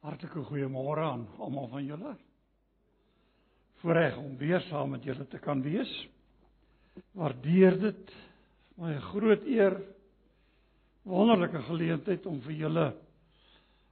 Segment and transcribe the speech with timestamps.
[0.00, 2.14] Hartlike goeiemôre aan almal van julle.
[3.82, 5.90] Voorreg om weer saam met julle te kan wees.
[7.16, 8.12] Waardeer dit.
[8.80, 9.76] My groot eer.
[11.02, 12.90] Wonderlike geleentheid om vir julle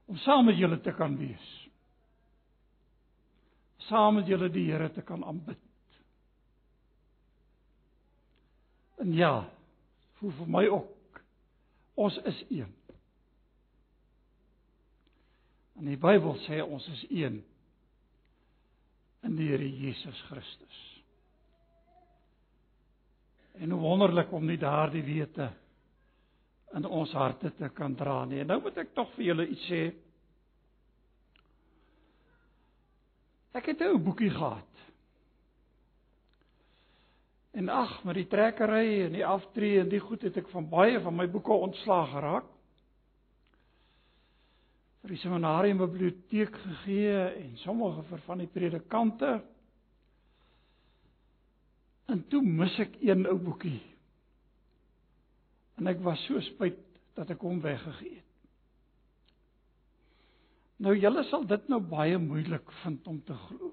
[0.08, 1.48] om saam met julle te kan wees.
[3.88, 5.61] Saam met julle die Here te kan aanbid.
[8.98, 9.50] En ja,
[10.18, 11.20] voel vir my ook
[11.98, 12.77] ons is een.
[15.79, 17.38] En die Bybel sê ons is een
[19.26, 20.79] in die Here Jesus Christus.
[23.58, 25.48] En hoe wonderlik om nie daardie wete
[26.75, 28.43] in ons harte te kan dra nie.
[28.43, 29.82] En nou moet ek tog vir julle iets sê.
[33.55, 34.67] Ek het 'n ou boekie gehad.
[37.53, 41.00] En ag, met die trekkery en die aftree en die goed het ek van baie
[41.00, 42.58] van my boeke ontslaag geraak
[45.08, 49.31] vir die seminarium biblioteek gegee en sommige vir van die predikante.
[52.12, 53.81] En toe mis ek een ou boekie.
[55.81, 56.83] En ek was so spyt
[57.17, 58.27] dat ek hom weggegee het.
[60.84, 63.73] Nou julle sal dit nou baie moeilik vind om te glo.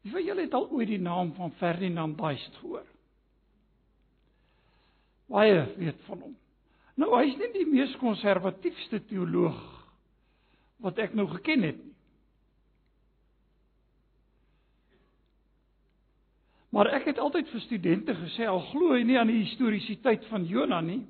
[0.00, 2.88] Wie van julle het al ooit die naam van Ferdinand Duist gehoor?
[5.28, 6.36] Baie weet van hom.
[6.98, 9.58] Nou hy's nie die mees konservatiefste teoloog
[10.82, 11.94] wat ek nou geken het nie.
[16.74, 20.44] Maar ek het altyd vir studente gesê al glo jy nie aan die historiesiteit van
[20.46, 21.00] Jona nie,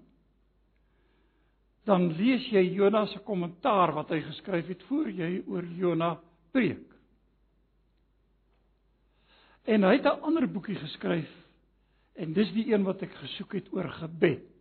[1.88, 6.12] dan lees jy Jona se kommentaar wat hy geskryf het voor jy oor Jona
[6.54, 6.84] preek.
[9.68, 11.28] En hy het 'n ander boekie geskryf
[12.14, 14.57] en dis die een wat ek gesoek het oor gebed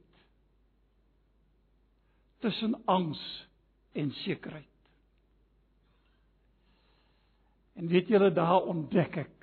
[2.43, 3.21] tussen angs
[3.97, 4.65] en sekerheid.
[7.77, 9.37] En weet julle daar ontdek ek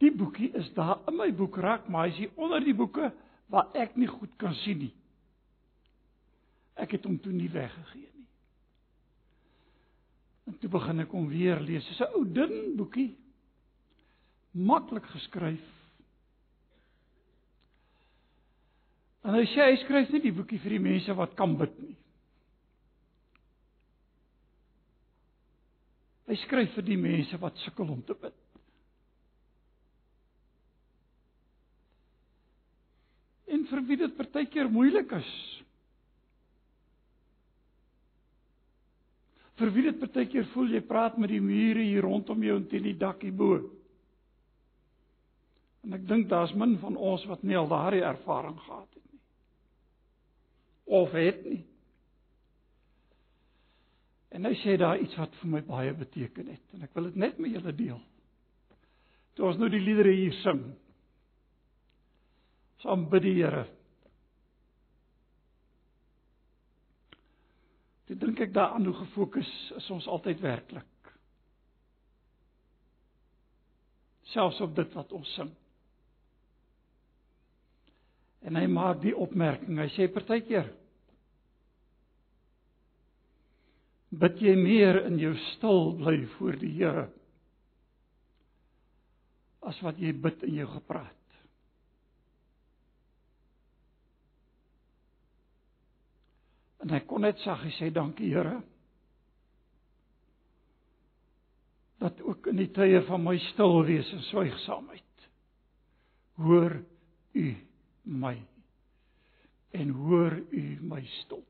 [0.00, 3.10] die boekie is daar in my boekrak, maar hy is hier onder die boeke
[3.52, 4.94] waar ek nie goed kan sien nie.
[6.80, 8.28] Ek het hom toe nie weggegee nie.
[10.48, 11.84] En toe begin ek hom weer lees.
[11.86, 13.12] Dis 'n ou dun boekie.
[14.52, 15.66] Maklik geskryf.
[19.22, 21.96] En hy sê hy skryf nie die boekie vir die mense wat kan bid nie.
[26.30, 28.36] Hy skryf vir die mense wat sukkel om te bid.
[33.50, 35.32] En vir wie dit partykeer moeilik is.
[39.58, 42.86] Vir wie dit partykeer voel jy praat met die mure hier rondom jou en teen
[42.86, 43.58] die dak hierbo.
[45.82, 49.20] En ek dink daar's min van ons wat nie al daardie ervaring gehad het nie.
[51.00, 51.64] Of het nie.
[54.30, 57.18] En hy sê daar iets wat vir my baie beteken het en ek wil dit
[57.18, 57.98] net met julle deel.
[59.34, 60.62] Toe ons nou die liedere hier sing.
[62.84, 63.66] Saam bid die Here.
[68.10, 71.10] Dit dink ek daaraan hoe gefokus is ons altyd werklik.
[74.32, 75.50] Selfs op dit wat ons sing.
[78.46, 79.78] En hy maak die opmerking.
[79.78, 80.70] Hy sê partykeer
[84.10, 87.08] bid jy meer in jou stil bly voor die Here
[89.70, 91.16] as wat jy bid in jou gepraat.
[96.80, 98.56] En hy kon net saggies sê dankie Here.
[102.00, 105.04] Dat ook in die tye van my stil wees en swygsaamheid
[106.40, 106.78] hoor
[107.36, 107.46] u
[108.02, 108.38] my
[109.76, 111.49] en hoor u my stilte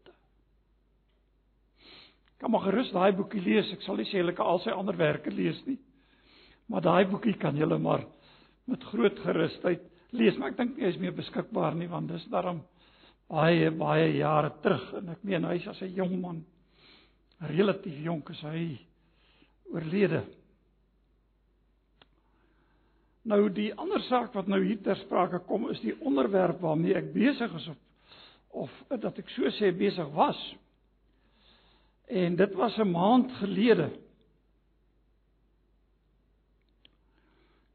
[2.40, 3.68] kan maar gerus daai boekie lees.
[3.72, 5.78] Ek sal nie sê julle kan al sy ander werke lees nie.
[6.72, 8.06] Maar daai boekie kan julle maar
[8.70, 9.82] met groot gerusheid
[10.16, 12.62] lees, maar ek dink nie hy is meer beskikbaar nie want dis daarom
[13.30, 16.44] baie baie jare terug en ek meen hy's as 'n jong man
[17.40, 18.78] relatief jonk is hy
[19.72, 20.24] oorlede.
[23.24, 27.12] Nou die ander saak wat nou hier ter sprake kom is die onderwerp waarmee ek
[27.14, 27.78] besig is of
[28.50, 28.70] of
[29.00, 30.38] dat ek so sê besig was.
[32.10, 33.90] En dit was 'n maand gelede.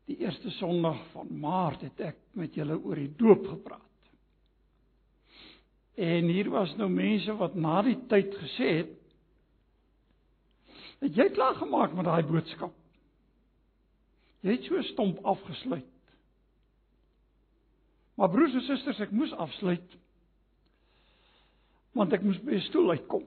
[0.06, 3.82] Die eerste Sondag van Maart het ek met julle oor die doop gepraat.
[5.96, 8.98] En hier was nou mense wat na die tyd gesê het:
[11.00, 12.74] "Het jy klaar gemaak met daai boodskap?"
[14.40, 15.86] Jy het so stomp afgesluit.
[18.16, 20.02] Maar broers en susters, ek moes afsluit
[21.96, 23.24] want ek moes by 'n stoel uitkom.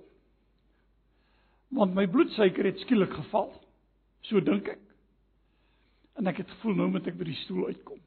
[1.68, 3.50] Want my bloedsuiker het skielik geval.
[4.26, 4.84] So dink ek.
[6.18, 8.00] En ek het gevoel nou moet ek by die stoel uitkom.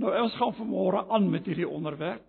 [0.00, 2.24] Nou ons gaan vanmôre aan met hierdie onderwerp.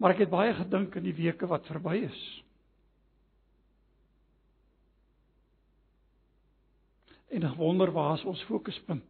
[0.00, 2.20] Maar ek het baie gedink in die weke wat verby is.
[7.30, 9.06] En ek wonder waar is ons fokuspunt?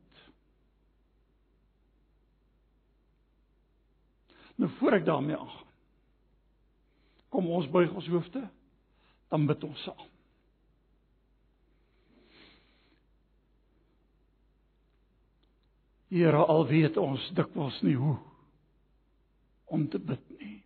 [4.61, 5.70] Nou voor ek daarmee aangaan.
[7.31, 8.43] Kom ons buig ons hoofde,
[9.31, 10.09] dan bid ons saam.
[16.11, 18.17] Here al weet ons dikwels nie hoe
[19.71, 20.57] om te bid nie.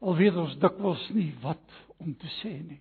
[0.00, 2.80] Al weet ons dikwels nie wat om te sê nie.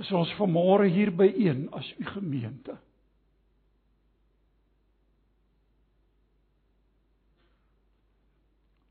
[0.00, 2.78] Is ons vanmôre hier by een as u gemeente.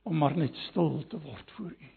[0.03, 1.89] Om maar net stil te word voor u.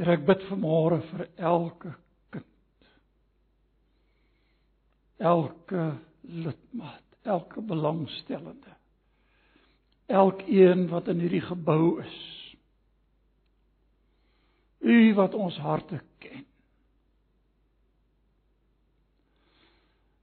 [0.00, 1.90] Here ek bid vanmôre vir elke
[2.32, 2.46] kind.
[5.20, 5.82] Elke
[6.24, 8.76] lidmaat, elke belangstellende.
[10.08, 12.16] Elkeen wat in hierdie gebou is.
[14.80, 16.46] U wat ons harte ken.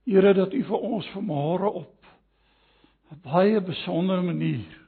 [0.08, 2.07] Here dat U vir ons vanmôre op
[3.12, 4.88] 'n baie besondere manier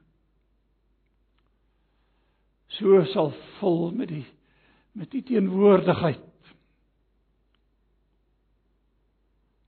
[2.80, 4.26] so sal vul met die
[4.92, 6.26] met u teenwoordigheid.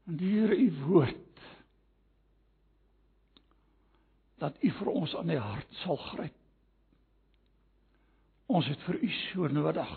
[0.10, 1.18] En die Here u woord
[4.42, 6.36] dat u vir ons aan die hart sal gryp.
[8.52, 9.92] Ons het vir u so nodig.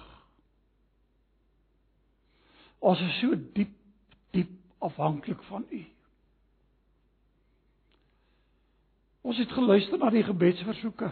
[2.85, 3.73] Ons is so diep
[4.37, 4.53] diep
[4.85, 5.83] afhanklik van u.
[9.25, 11.09] Ons het geluister na die gebedsversoeke.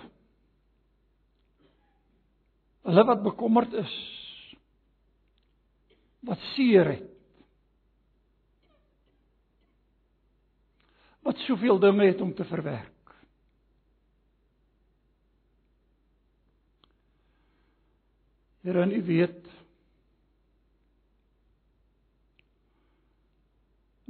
[2.84, 3.94] Hulle wat bekommerd is.
[6.28, 7.08] Wat seer het.
[11.22, 12.90] Wat soveel dinge het om te verwerk.
[18.62, 19.48] Here, u weet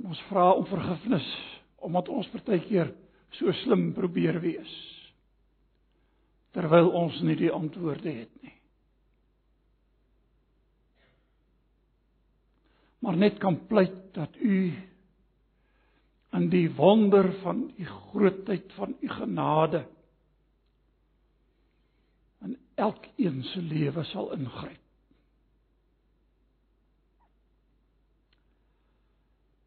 [0.02, 1.28] ons vra om vergifnis
[1.76, 2.90] omdat ons partykeer
[3.38, 4.72] so slim probeer wees
[6.52, 8.52] terwyl ons nie die antwoorde het nie.
[13.02, 14.72] maar net kan pleit dat u
[16.32, 19.86] in die wonder van u grootheid van u genade
[22.40, 24.78] in elkeen se lewe sal ingryp.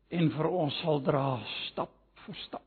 [0.07, 1.27] En vir ons sal dra
[1.67, 1.91] stap
[2.25, 2.63] vir stap.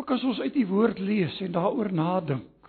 [0.00, 2.68] Ook as ons uit die woord lees en daaroor nadink,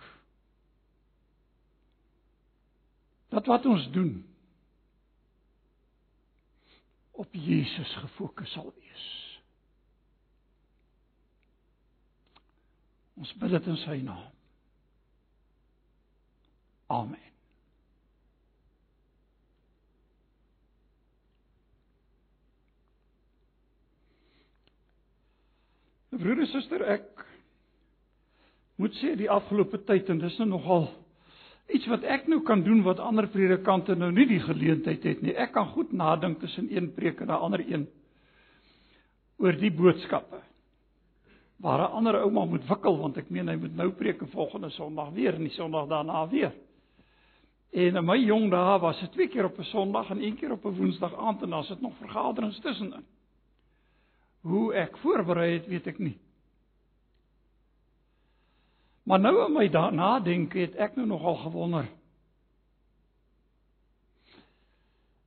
[3.32, 4.18] dat wat ons doen
[7.16, 9.08] op Jesus gefokus sal wees.
[13.16, 14.28] Ons bid dit in sy naam.
[16.92, 17.31] Amen.
[26.12, 27.22] Broer en suster, ek
[28.76, 30.90] moet sê die afgelope tyd en dis nou nogal
[31.72, 35.32] iets wat ek nou kan doen wat ander predikante nou nie die geleentheid het nie.
[35.32, 37.86] Ek kan goed nadink tussen een preek en 'n ander een
[39.38, 40.42] oor die boodskappe.
[41.60, 44.70] Waar 'n ander ouma moet wikkel want ek meen hy moet nou preek en volgende
[44.70, 46.52] Sondag weer en die Sondag daarna weer.
[47.72, 50.52] En in my jong dae was dit twee keer op 'n Sondag en een keer
[50.52, 53.04] op 'n Woensdag aand en dan sit nog vergaderings tussenin.
[54.42, 56.16] Hoe ek voorberei het, weet ek nie.
[59.06, 59.66] Maar nou in my
[60.22, 61.88] dink het ek nou nogal gewonder.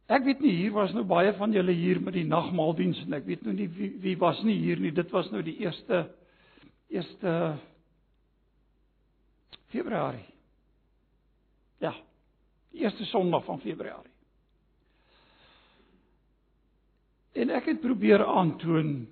[0.05, 3.25] Ek weet nie hier was nou baie van julle hier met die nagmaaldiens en ek
[3.25, 4.93] weet nou nie wie wie was nie hier nie.
[4.93, 6.05] Dit was nou die eerste
[6.93, 7.57] eerste
[9.74, 10.27] Februarie.
[11.81, 11.95] Ja.
[12.72, 14.14] Die eerste Sondag van Februarie.
[17.36, 19.08] En ek het probeer aantoon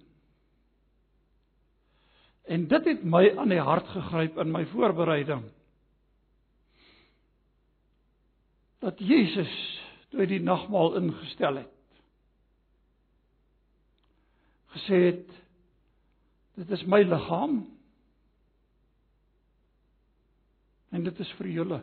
[2.44, 5.46] En dit het my aan die hart gegryp in my voorbereiding.
[8.84, 9.54] Dat Jesus
[10.12, 11.72] toe hy die nagmaal ingestel het
[14.74, 15.32] gesê het
[16.60, 17.62] dit is my liggaam
[20.92, 21.80] en dit is vir julle.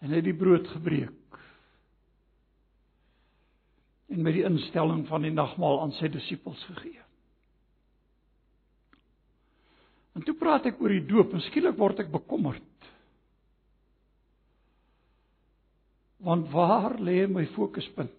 [0.00, 1.19] en het die brood gebreek.
[4.10, 6.98] En met die instelling van die nagmaal aan sy disippels gegee.
[10.18, 12.66] En toe praat ek oor die doop, en skielik word ek bekommerd.
[16.20, 18.16] Want waar lê my fokuspunt?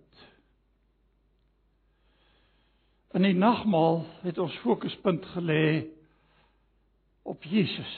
[3.14, 5.92] In die nagmaal het ons fokuspunt gelê
[7.28, 7.96] op Jesus.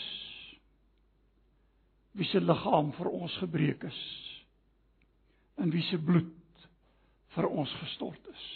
[2.17, 4.01] Wie se liggaam vir ons gebreek is
[5.61, 6.31] en wie se bloed
[7.35, 8.47] vir ons gestort is.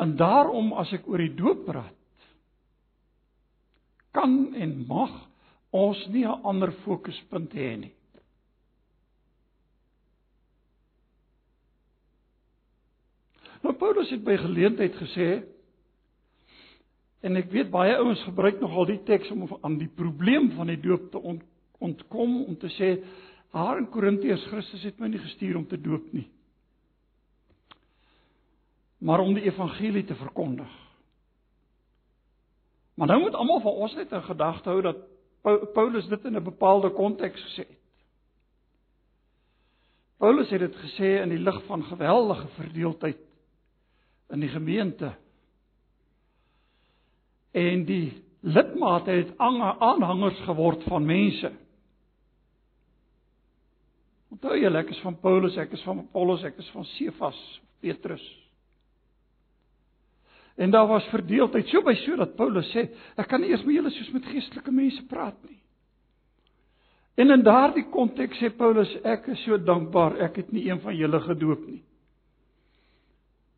[0.00, 1.96] En daarom as ek oor die doop praat,
[4.16, 5.12] kan en mag
[5.70, 7.94] ons nie 'n ander fokuspunt hê nie.
[13.62, 15.44] Nou Paulus het by geleentheid gesê
[17.22, 20.80] en ek weet baie ouens gebruik nogal die teks om aan die probleem van die
[20.80, 21.42] doop te ont,
[21.78, 23.04] ontkom om te sê
[23.52, 26.30] haar in Korintiërs Christus het my nie gestuur om te doop nie
[29.00, 30.70] maar om die evangelie te verkondig.
[32.94, 34.98] Maar nou moet almal van ons net in gedagte hou dat
[35.72, 37.78] Paulus dit in 'n bepaalde konteks gesê het.
[40.20, 43.18] Paulus het dit gesê in die lig van geweldige verdeeldheid
[44.28, 45.14] in die gemeente.
[47.50, 51.52] En die lidmate het aanhangers geword van mense.
[54.28, 58.49] Onthou jy ek is van Paulus, ek is van Apollos, ek is van Sefas, Petrus.
[60.60, 62.84] En daar was verdeeldheid so by so dat Paulus sê,
[63.16, 65.56] ek kan nie eers met julle soos met geestelike mense praat nie.
[67.16, 70.96] En in daardie konteks sê Paulus, ek is so dankbaar ek het nie een van
[70.96, 71.80] julle gedoop nie.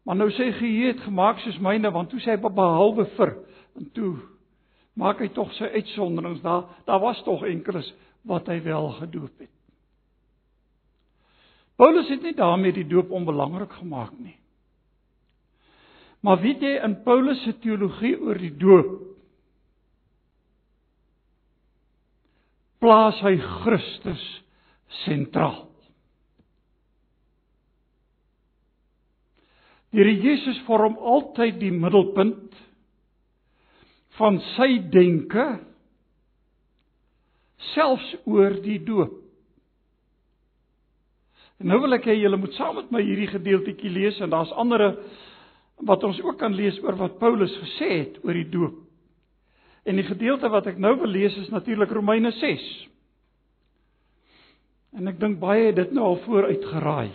[0.07, 3.35] Maar nou sê hy het gemaak soos myne want toe sê hy behalwe vir
[3.79, 4.13] en toe
[4.99, 7.89] maak hy tog sy uitsonderings daar daar was tog enkeles
[8.29, 9.51] wat hy wel gedoop het.
[11.83, 14.37] Paulus het nie daarmee die doop onbelangrik gemaak nie.
[16.23, 19.01] Maar weet jy in Paulus se teologie oor die doop
[22.83, 24.23] plaas hy Christus
[25.05, 25.69] sentraal.
[29.93, 32.57] Die Here Jesus vorm altyd die middelpunt
[34.17, 35.45] van sy denke
[37.73, 39.19] selfs oor die doop.
[41.61, 44.51] En nou wil ek hê julle moet saam met my hierdie gedeeltjie lees en daar's
[44.59, 44.97] ander
[45.87, 48.79] wat ons ook kan lees oor wat Paulus gesê het oor die doop.
[49.83, 52.67] En die gedeelte wat ek nou wil lees is natuurlik Romeine 6.
[54.99, 57.11] En ek dink baie het dit nou al vooruit geraai.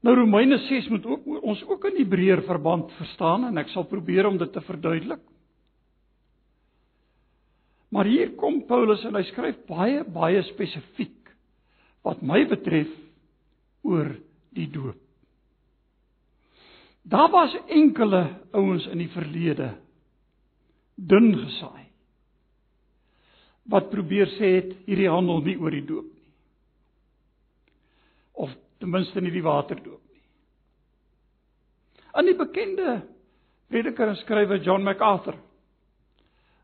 [0.00, 4.30] Nou Romeine 6 moet ook ons ook in Hebreër verband verstaan en ek sal probeer
[4.30, 5.20] om dit te verduidelik.
[7.90, 11.34] Maar hier kom Paulus en hy skryf baie baie spesifiek
[12.06, 12.88] wat my betref
[13.84, 14.14] oor
[14.56, 15.09] die doop.
[17.10, 18.22] Daar was enkele
[18.54, 19.72] ouens in die verlede
[20.94, 21.88] dun gesaai
[23.70, 26.30] wat probeer sê het hierdie handel nie oor die doop nie.
[28.42, 30.22] Of ten minste nie die waterdoop nie.
[32.10, 32.96] Aan die bekende
[33.70, 35.38] prediker en skrywer John MacArthur.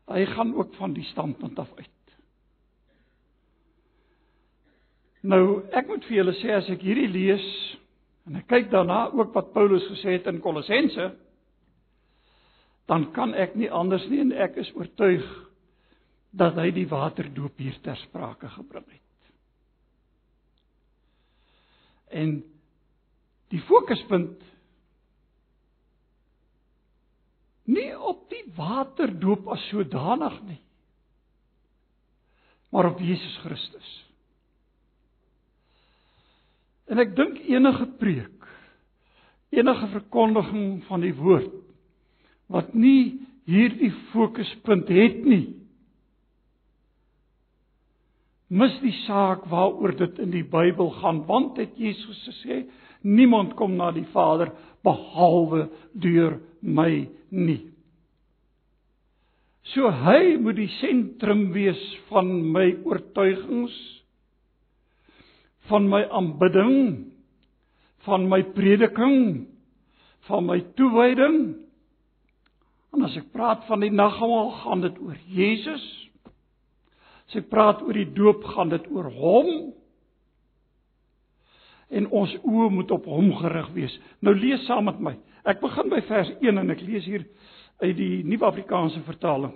[0.07, 1.93] Hy gaan ook van die standpunt af uit.
[5.27, 7.47] Nou, ek moet vir julle sê as ek hierdie lees
[8.27, 11.13] en ek kyk daarna ook wat Paulus gesê het in Kolossense,
[12.87, 15.23] dan kan ek nie anders nie en ek is oortuig
[16.37, 19.31] dat hy die waterdoop hier ter sprake gebring het.
[22.11, 22.37] En
[23.51, 24.43] die fokuspunt
[27.67, 30.61] nie op die waterdoop as sodanig nie
[32.69, 34.06] maar op Jesus Christus.
[36.87, 38.49] En ek dink enige preek,
[39.51, 41.53] enige verkondiging van die woord
[42.47, 45.57] wat nie hierdie fokuspunt het nie,
[48.47, 52.61] mis die saak waaroor dit in die Bybel gaan want het Jesus gesê
[53.03, 54.53] niemand kom na die Vader
[54.87, 57.59] behalwe deur my nie.
[59.73, 63.75] So hy moet die sentrum wees van my oortuigings
[65.69, 66.75] van my aanbidding
[68.07, 69.47] van my prediking
[70.29, 71.39] van my toewyding
[72.95, 75.85] en as ek praat van die nagmaal gaan dit oor Jesus
[77.27, 79.49] As ek praat oor die doop, gaan dit oor hom.
[81.91, 83.95] En ons oë moet op hom gerig wees.
[84.23, 85.13] Nou lees saam met my.
[85.47, 87.25] Ek begin by vers 1 en ek lees hier
[87.83, 89.55] uit die Nuwe Afrikaanse vertaling.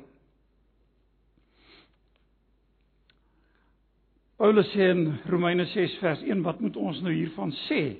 [4.41, 7.99] Paulus sê in Romeine 6 vers 1 wat moet ons nou hiervan sê?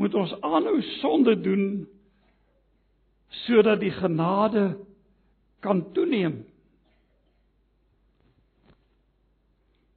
[0.00, 1.64] Moet ons aanhou sonde doen
[3.44, 4.62] sodat die genade
[5.60, 6.38] kan toeneem?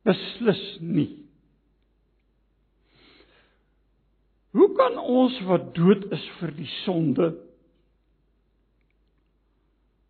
[0.04, 1.14] Beslis nie.
[4.52, 7.30] Hoe kan ons wat dood is vir die sonde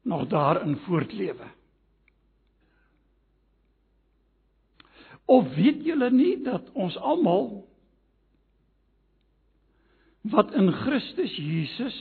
[0.02, 1.54] nog daarin voortlewe?
[5.27, 7.50] Of weet julle nie dat ons almal
[10.27, 11.98] wat in Christus Jesus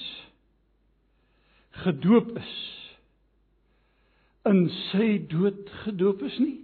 [1.82, 2.54] gedoop is
[4.46, 6.60] in sy dood gedoop is nie?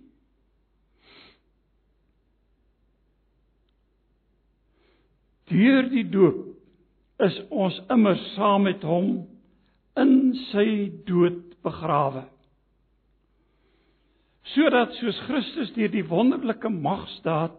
[5.50, 9.10] Deur die doop is ons immer saam met hom
[9.98, 10.14] in
[10.50, 10.66] sy
[11.10, 12.24] dood begrawe
[14.52, 17.56] sodat soos Christus deur die wonderlike magstaat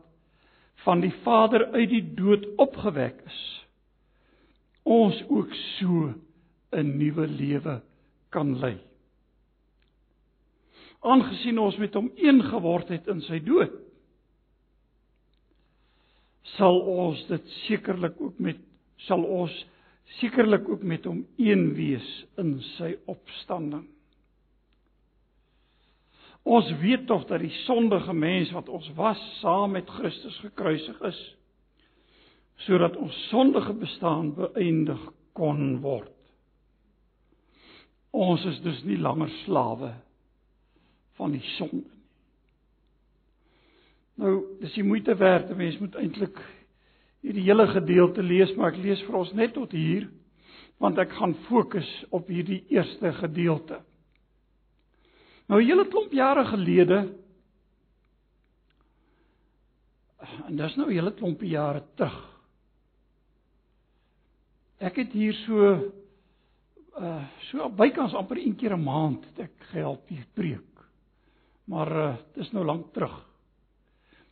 [0.83, 3.41] van die Vader uit die dood opgewek is
[4.83, 6.13] ons ook so
[6.75, 7.81] 'n nuwe lewe
[8.29, 8.77] kan lei.
[10.99, 13.71] Aangesien ons met hom een geword het in sy dood,
[16.57, 18.57] sal ons dit sekerlik ook met
[19.07, 19.65] sal ons
[20.19, 23.87] sekerlik ook met hom een wees in sy opstanding.
[26.43, 31.21] Ons weet tog dat die sondige mens wat ons was saam met Christus gekruisig is
[32.63, 35.01] sodat ons sondige bestaan beëindig
[35.35, 36.13] kon word.
[38.13, 39.89] Ons is dus nie langer slawe
[41.17, 42.03] van die sonde nie.
[44.21, 46.37] Nou, dis die moeite werd, mens moet eintlik
[47.25, 50.09] hierdie hele gedeelte lees, maar ek lees vir ons net tot hier
[50.81, 53.77] want ek gaan fokus op hierdie eerste gedeelte.
[55.47, 57.23] Nou 'n hele klomp jare gelede
[60.47, 62.19] en dis nou 'n hele klompie jare terug.
[64.79, 65.91] Ek het hier so
[66.99, 70.85] uh so bykans amper een keer 'n maand het ek gehelp hier preek.
[71.65, 73.25] Maar uh dis nou lank terug.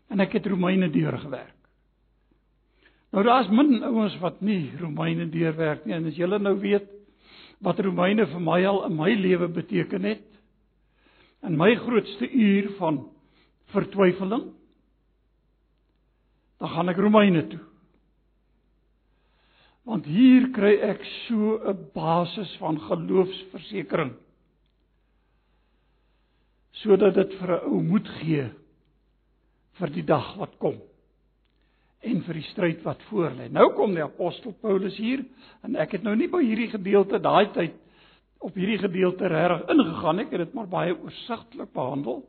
[0.09, 1.55] En ek het Romeine deur gewerk.
[3.11, 6.87] Nou daar's min ouens wat nie Romeine deurwerk nie en as julle nou weet
[7.59, 10.30] wat Romeine vir my al in my lewe beteken het,
[11.47, 13.03] in my grootste uur van
[13.73, 14.51] vertwyfeling
[16.61, 17.59] dan gaan ek Romeine toe.
[19.89, 24.13] Want hier kry ek so 'n basis van geloofsversekering
[26.83, 28.45] sodat dit vir 'n ou moed gee
[29.79, 30.77] vir die dag wat kom
[32.01, 33.49] en vir die stryd wat voorlê.
[33.49, 35.25] Nou kom die apostel Paulus hier
[35.63, 37.73] en ek het nou nie by hierdie gedeelte daai tyd
[38.41, 42.23] op hierdie gedeelte regtig ingegaan ek het dit maar baie oorsigtelik behandel.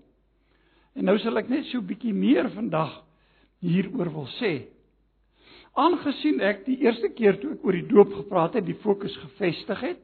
[0.92, 3.03] En nou sal ek net so 'n bietjie meer vandag
[3.61, 4.68] hieroor wil sê.
[5.72, 9.81] Aangesien ek die eerste keer toe ek oor die doop gepraat het, die fokus gefestig
[9.81, 10.01] het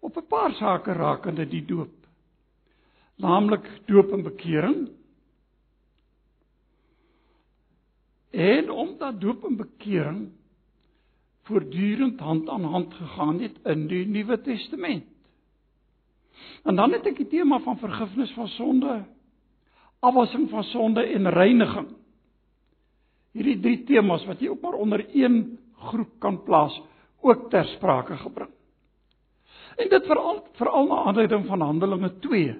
[0.00, 1.94] op 'n paar sake rakende die doop.
[3.16, 4.88] Naamlik doop en bekering.
[8.30, 10.30] En omdat doop en bekering
[11.42, 15.15] voortdurend hand aan hand gegaan het in die Nuwe Testament.
[16.64, 18.96] En dan het ek die tema van vergifnis van sonde,
[20.00, 21.88] afwassing van sonde en reiniging.
[23.36, 25.58] Hierdie drie temas wat jy ook maar onder een
[25.90, 26.74] groep kan plaas,
[27.20, 28.50] ook ter sprake gebring.
[29.76, 32.54] En dit veral veral na aanleiding van Handelinge 2.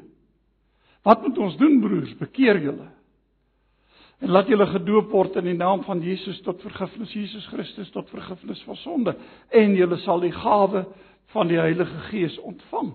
[1.03, 2.13] Wat moet ons doen broers?
[2.19, 2.91] Bekeer julle.
[4.19, 8.09] En laat julle gedoop word in die naam van Jesus tot vergifnis Jesus Christus tot
[8.11, 9.17] vergifnis van sonde
[9.53, 10.87] en julle sal die gawe
[11.35, 12.95] van die Heilige Gees ontvang.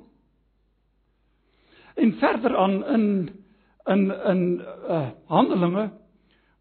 [1.96, 3.06] En verder aan in
[3.86, 5.90] in in uh Handelinge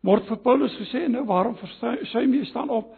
[0.00, 2.94] word vir Paulus gesê nou waarom versuim jy staan op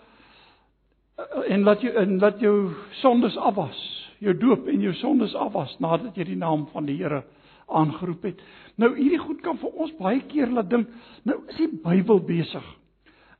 [1.19, 3.79] uh, en laat jy en laat jou sondes afwas,
[4.23, 7.25] jou doop en jou sondes afwas nadat jy die naam van die Here
[7.73, 8.41] aangeroep het.
[8.77, 10.89] Nou hierdie goed kan vir ons baie keer laat dink,
[11.27, 12.65] nou is die Bybel besig.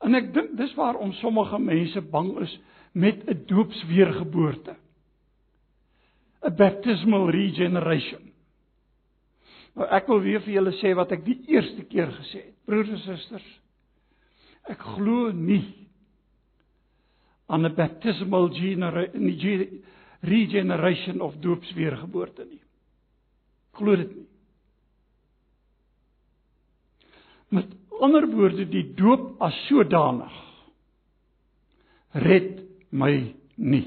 [0.03, 2.57] En ek dink dis waarom sommige mense bang is
[2.93, 4.75] met 'n doopsweergeboorte.
[6.43, 8.32] 'n Baptismal regeneration.
[9.73, 12.57] Nou ek wil weer vir julle sê wat ek die eerste keer gesê het.
[12.69, 13.47] Broers en susters,
[14.69, 15.65] ek glo nie
[17.51, 18.49] aan 'n baptismal
[20.23, 22.61] regeneration of doopsweergeboorte nie.
[23.75, 24.27] Glo dit nie.
[27.53, 30.39] Met ander woorde, die doop as sodanig
[32.23, 32.61] red
[32.93, 33.13] my
[33.57, 33.85] nie.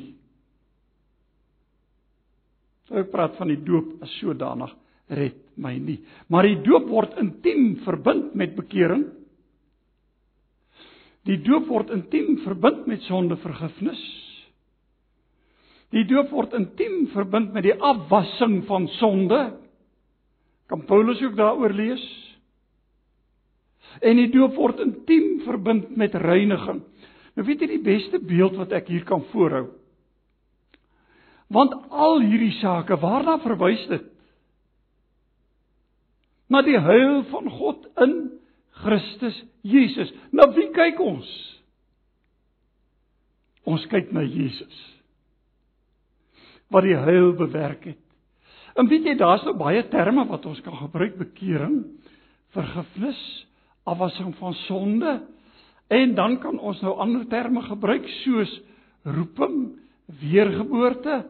[2.86, 4.74] So ek praat van die doop as sodanig
[5.08, 6.00] red my nie.
[6.28, 9.06] Maar die doop word intiem verbind met bekering.
[11.26, 14.02] Die doop word intiem verbind met sondevergifnis.
[15.94, 19.40] Die doop word intiem verbind met die afwassing van sonde.
[20.70, 22.04] Kan Paulus ook daaroor lees?
[24.02, 26.82] En die doop word intiem verbind met reiniging.
[27.36, 29.68] Nou weet jy die beste beeld wat ek hier kan voorhou?
[31.52, 34.06] Want al hierdie sake, waarna verwys dit?
[36.52, 38.16] Na die heil van God in
[38.82, 40.12] Christus Jesus.
[40.30, 41.28] Na wie kyk ons?
[43.66, 44.82] Ons kyk na Jesus.
[46.70, 48.02] Wat die heil bewerk het.
[48.76, 51.80] En weet jy, daar's nou baie terme wat ons kan gebruik: bekering,
[52.54, 53.20] vergifnis,
[53.88, 55.16] afwassing van sonde.
[55.88, 58.52] En dan kan ons nou ander terme gebruik soos
[59.06, 59.78] roeping,
[60.20, 61.22] weergeboorte,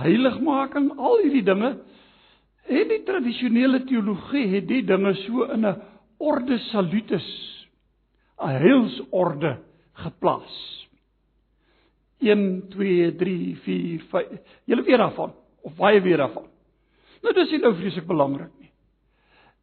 [0.00, 1.74] heiligmaking, al hierdie dinge.
[2.68, 5.80] En die tradisionele teologie het die dinge so in 'n
[6.18, 7.28] orde salutis,
[8.38, 9.58] 'n heilsorde
[9.92, 10.88] geplaas.
[12.20, 14.26] 1 2 3 4 5.
[14.64, 16.46] Julle weet daarvan of baie weet daarvan.
[17.22, 18.70] Nou dis nie nou vreeslik belangrik nie.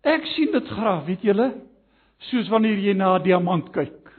[0.06, 1.50] Ek sien dit graag, weet julle,
[2.30, 4.12] soos wanneer jy na 'n diamant kyk.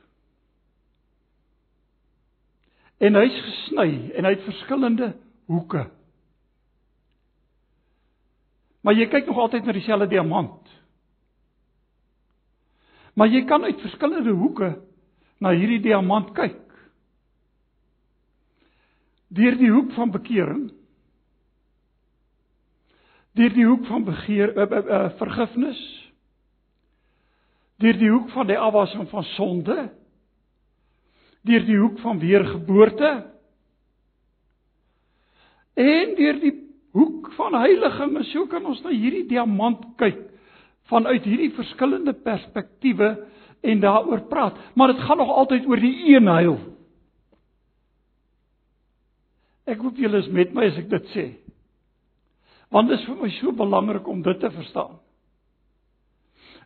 [2.99, 5.13] En hy's gesny en hy het verskillende
[5.47, 5.91] hoeke.
[8.87, 10.75] Maar jy kyk nog altyd na dieselfde diamant.
[13.19, 14.77] Maar jy kan uit verskillende hoeke
[15.43, 16.61] na hierdie diamant kyk.
[19.35, 20.69] Deur die hoek van bekering.
[23.35, 25.81] Deur die hoek van begeer uh, uh, uh, vergifnis.
[27.83, 29.79] Deur die hoek van die afwassing van sonde.
[31.43, 33.11] Deur die hoek van weergeboorte.
[35.75, 36.55] En deur die
[36.97, 40.23] hoek van heiliging, so kan ons na hierdie diamant kyk
[40.91, 43.11] vanuit hierdie verskillende perspektiewe
[43.67, 46.59] en daaroor praat, maar dit gaan nog altyd oor die een heil.
[49.67, 51.27] Ek hoop julle is met my as ek dit sê.
[52.71, 55.01] Want dit is vir my so belangrik om dit te verstaan.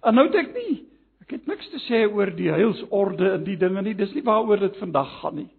[0.05, 0.77] En nou dink ek nie,
[1.25, 4.61] ek het niks te sê oor die heilsorde en die dinge nie, dis nie waaroor
[4.61, 5.51] dit vandag gaan nie.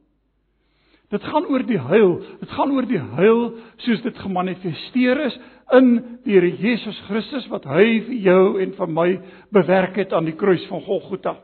[1.11, 2.13] Dit gaan oor die heil.
[2.39, 3.41] Dit gaan oor die heil
[3.83, 5.35] soos dit gemanifesteer is
[5.75, 5.89] in
[6.25, 9.07] die Here Jesus Christus wat hy vir jou en vir my
[9.55, 11.35] bewerk het aan die kruis van Golgotha.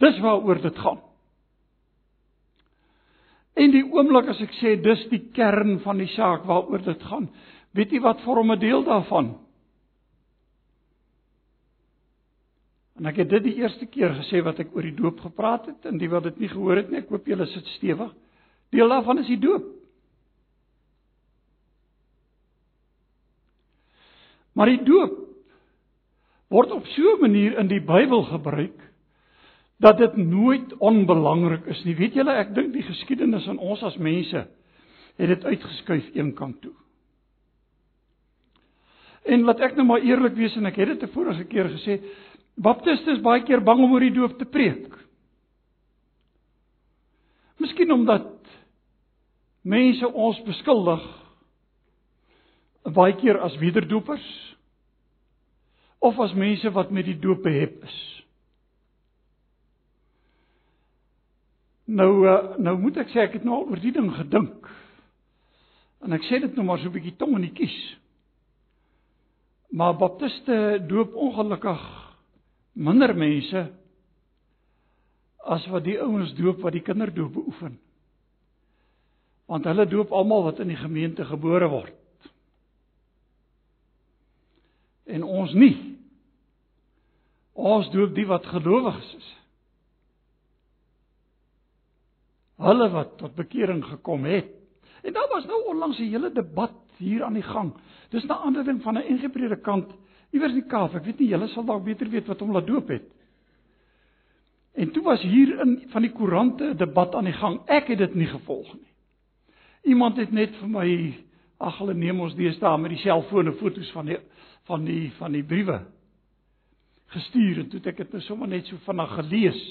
[0.00, 1.02] Dis waaroor dit gaan.
[3.58, 7.26] En die oomblik as ek sê dis die kern van die saak waaroor dit gaan,
[7.74, 9.34] weet jy wat vorm 'n deel daarvan?
[12.98, 15.86] En ek het dit die eerste keer gesê wat ek oor die doop gepraat het
[15.86, 18.10] en die wat dit nie gehoor het nie, ek hoop julle sit stewig.
[18.74, 19.68] Deel daarvan is die doop.
[24.58, 25.14] Maar die doop
[26.50, 28.80] word op so 'n manier in die Bybel gebruik
[29.78, 31.94] dat dit nooit onbelangrik is nie.
[31.94, 34.48] Weet julle, ek dink die geskiedenis van ons as mense
[35.16, 36.74] het dit uitgeskuif eenkant toe.
[39.28, 41.98] En laat ek nou maar eerlik wees en ek het dit te vorige keer gesê,
[42.58, 44.90] Baptiste is baie keer bang om oor die doop te preek.
[47.62, 48.26] Miskien omdat
[49.68, 51.04] mense ons beskuldig
[52.94, 54.26] baie keer as wederdoopers
[56.02, 57.98] of as mense wat met die doop behep is.
[61.88, 64.66] Nou eh, nou moet ek sê ek het nou oor die ding gedink.
[66.04, 67.78] En ek sê dit nou maar so 'n bietjie tong in die kies.
[69.70, 72.07] Maar Baptiste doop ongelukkig
[72.78, 73.66] minder mense
[75.48, 77.78] as wat die ouens doop wat die kinderdoop beoefen.
[79.48, 81.94] Want hulle doop almal wat in die gemeente gebore word.
[85.08, 85.74] En ons nie.
[87.58, 89.28] Ons doop die wat gelowiges is.
[92.58, 94.52] Hulle wat tot bekering gekom het.
[95.06, 97.72] En daar was nou onlangs 'n hele debat hier aan die gang.
[98.10, 99.94] Dis 'n ander ding van 'n ingepredikant
[100.34, 100.94] iewers in die Kaap.
[100.94, 103.06] Ek weet nie julle sal dalk beter weet wat hom laat doop het.
[104.78, 107.60] En toe was hier in van die koerante 'n debat aan die gang.
[107.66, 108.92] Ek het dit nie gevolg nie.
[109.84, 111.14] Iemand het net vir my
[111.58, 114.18] ag hulle neem ons deesdae met die selfone foto's van die
[114.66, 115.80] van die van die briewe
[117.06, 119.62] gestuur en toe ek dit nou sommer net so vinnig gelees.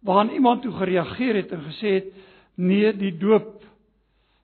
[0.00, 2.12] Waarin iemand toe gereageer het en gesê het
[2.54, 3.64] nee, die doop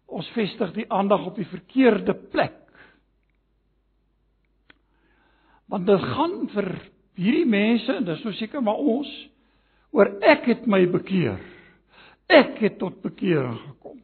[0.07, 2.66] ons vestig die aandag op die verkeerde plek.
[5.73, 6.71] Want dit gaan vir
[7.19, 9.11] hierdie mense, en dis nou seker maar ons,
[9.97, 11.41] oor ek het my bekeer.
[12.31, 14.01] Ek het tot bekering gekom.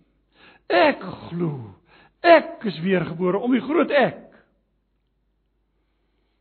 [0.73, 1.75] Ek glo.
[2.23, 4.21] Ek is weergebore om die groot ek.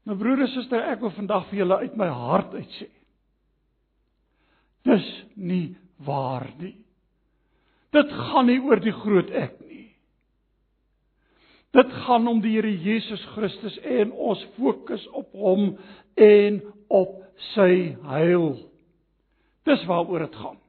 [0.05, 2.87] Nou broer en suster, ek wil vandag vir julle uit my hart uit sê.
[4.87, 5.07] Dis
[5.37, 6.75] nie waar nie.
[7.93, 9.60] Dit gaan nie oor die groot ek.
[11.71, 15.77] Dit gaan om die Here Jesus Christus en ons fokus op hom
[16.19, 16.59] en
[16.91, 17.21] op
[17.53, 18.49] sy heil.
[19.67, 20.59] Dis waaroor dit gaan.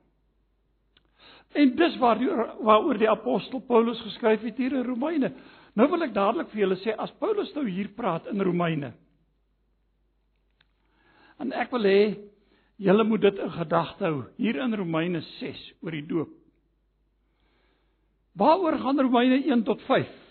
[1.59, 2.31] En dis waar die
[2.65, 5.33] waaroor die apostel Paulus geskryf het hier in Romeine.
[5.75, 8.93] Nou wil ek dadelik vir julle sê as Paulus nou hier praat in Romeine.
[11.43, 12.01] En ek wil hê
[12.83, 16.31] julle moet dit in gedagte hou hier in Romeine 6 oor die doop.
[18.39, 20.22] Waaroor gaan Romeine 1 tot 5?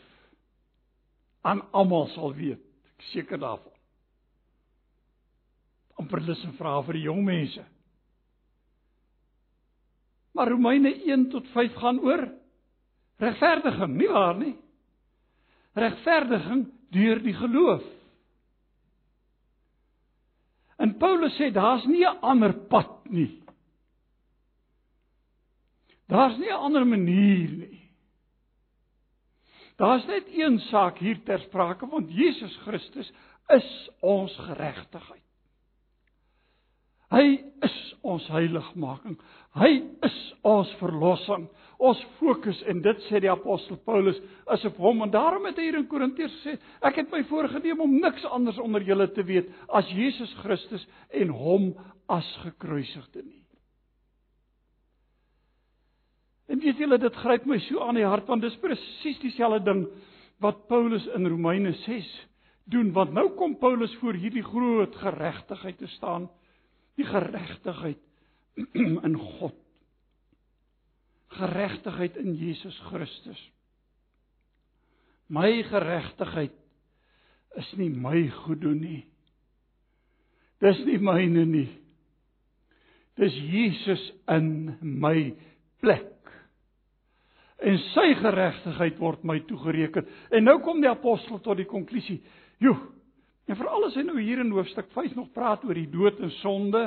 [1.41, 2.61] Aan almal sal weet,
[2.97, 3.71] ek seker daarvan.
[6.01, 7.63] amper lus en vra vir die jong mense.
[10.35, 12.25] Maar Romeine 1 tot 5 gaan oor
[13.21, 14.55] regverdiging, nie waar nie?
[15.77, 17.83] Regverdiging deur die geloof.
[20.81, 23.43] En Paulus sê daar's nie 'n ander pad nie.
[26.09, 27.70] Daar's nie 'n ander manier nie.
[29.81, 33.09] Daar's net een saak hier ter sprake want Jesus Christus
[33.49, 35.23] is ons geregtigheid.
[37.11, 39.17] Hy is ons heiligmaking.
[39.57, 39.71] Hy
[40.05, 41.49] is ons verlossing.
[41.81, 44.21] Ons fokus en dit sê die apostel Paulus
[44.53, 46.55] is op hom en daarom het hy hier in Korintiërs gesê
[46.87, 51.33] ek het my voorgenem om niks anders onder julle te weet as Jesus Christus en
[51.35, 51.71] hom
[52.05, 53.40] as gekruisigde nie.
[56.51, 59.85] En weet julle dit gryp my so aan die hart want dis presies dieselfde ding
[60.43, 62.09] wat Paulus in Romeine 6
[62.71, 66.27] doen want nou kom Paulus voor hierdie groot geregtigheid te staan
[66.99, 67.99] die geregtigheid
[69.07, 69.55] in God.
[71.31, 73.39] Geregtigheid in Jesus Christus.
[75.31, 76.55] My geregtigheid
[77.55, 79.05] is nie my goed doen nie.
[80.61, 81.69] Dis nie myne nie.
[83.19, 85.31] Dis Jesus in my
[85.83, 86.11] plek.
[87.61, 90.07] En sy geregtigheid word my toegereken.
[90.31, 92.21] En nou kom die apostel tot die konklusie:
[92.57, 92.77] "Joe,
[93.51, 96.31] En veral as hy nou hier in hoofstuk 5 nog praat oor die dood en
[96.39, 96.85] sonde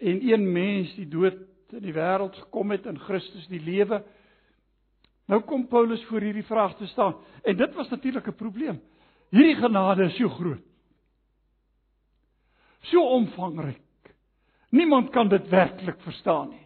[0.00, 1.36] en een mens die dood
[1.76, 3.98] in die wêreld gekom het in Christus die lewe.
[5.28, 8.80] Nou kom Paulus voor hierdie vraag te staan en dit was natuurlik 'n probleem.
[9.30, 10.62] Hierdie genade is so groot.
[12.80, 13.82] So omvangryk.
[14.70, 16.65] Niemand kan dit werklik verstaan nie.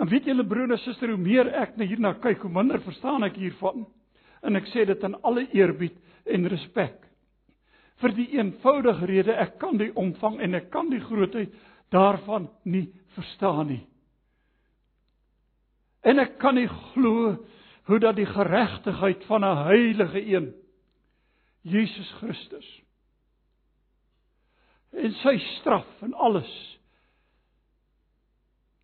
[0.00, 3.24] En weet julle broer en suster, hoe meer ek na hierna kyk, hoe minder verstaan
[3.26, 3.84] ek hiervan.
[4.42, 5.98] En ek sê dit in alle eerbied
[6.32, 7.02] en respek
[8.02, 11.52] vir die eenvoudige rede ek kan die omvang en ek kan die grootheid
[11.94, 13.82] daarvan nie verstaan nie.
[16.02, 17.36] En ek kan nie glo
[17.86, 20.52] hoe dat die geregtigheid van 'n heilige een
[21.62, 22.68] Jesus Christus
[24.92, 26.50] en sy straf en alles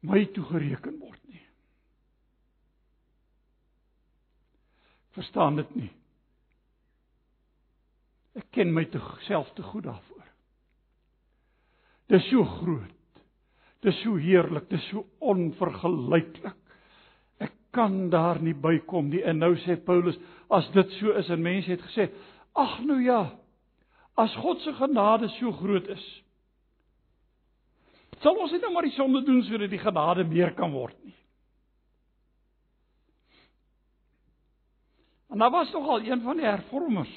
[0.07, 1.43] my toegereken word nie.
[5.17, 5.91] Verstaan dit nie.
[8.39, 10.27] Ek ken my te self te goed daarvoor.
[12.13, 12.95] Dis so groot.
[13.85, 16.55] Dis so heerlik, dis so onvergelyklik.
[17.43, 19.23] Ek kan daar nie bykom nie.
[19.23, 20.19] En nou sê Paulus,
[20.51, 22.09] as dit so is en mense het gesê,
[22.59, 23.21] ag nou ja,
[24.19, 26.07] as God se genade so groot is,
[28.23, 31.15] sal ons net nou maar die sonde doen sodat die genade meer kan word nie.
[35.29, 37.17] En daar was nog al een van die hervormers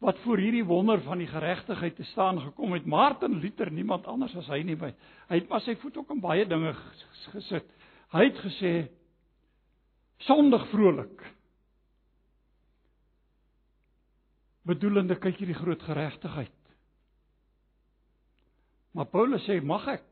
[0.00, 2.86] wat voor hierdie wonder van die geregtigheid te staan gekom het.
[2.88, 4.94] Martin Luther, niemand anders as hy nie by.
[5.28, 6.72] Hy het maar sy voet ook in baie dinge
[7.34, 7.68] gesit.
[8.14, 8.72] Hy het gesê
[10.24, 11.26] sondig vrolik.
[14.64, 16.59] Bedoelende kyk hierdie groot geregtigheid.
[18.96, 20.06] Maar Paulus sê, mag ek?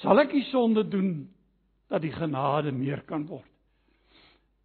[0.00, 1.26] Sal ek die sonde doen
[1.90, 3.48] dat die genade meer kan word?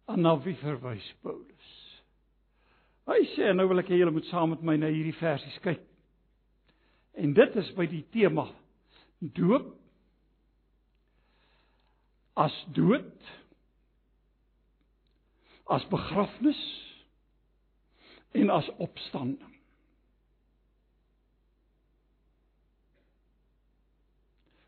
[0.06, 1.72] En na wie verwys Paulus?
[3.06, 5.82] Hy sê nou wil ek hê julle moet saam met my na hierdie versies kyk.
[7.18, 8.46] En dit is by die tema
[9.34, 9.72] doop
[12.36, 13.30] as dood
[15.72, 16.60] as begrafnis
[18.36, 19.55] en as opstanding.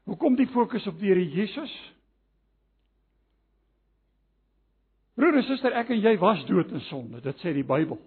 [0.09, 1.73] Hoekom die fokus op die Here Jesus?
[5.19, 7.99] Broer en suster, ek en jy was dood in sonde, dit sê die Bybel.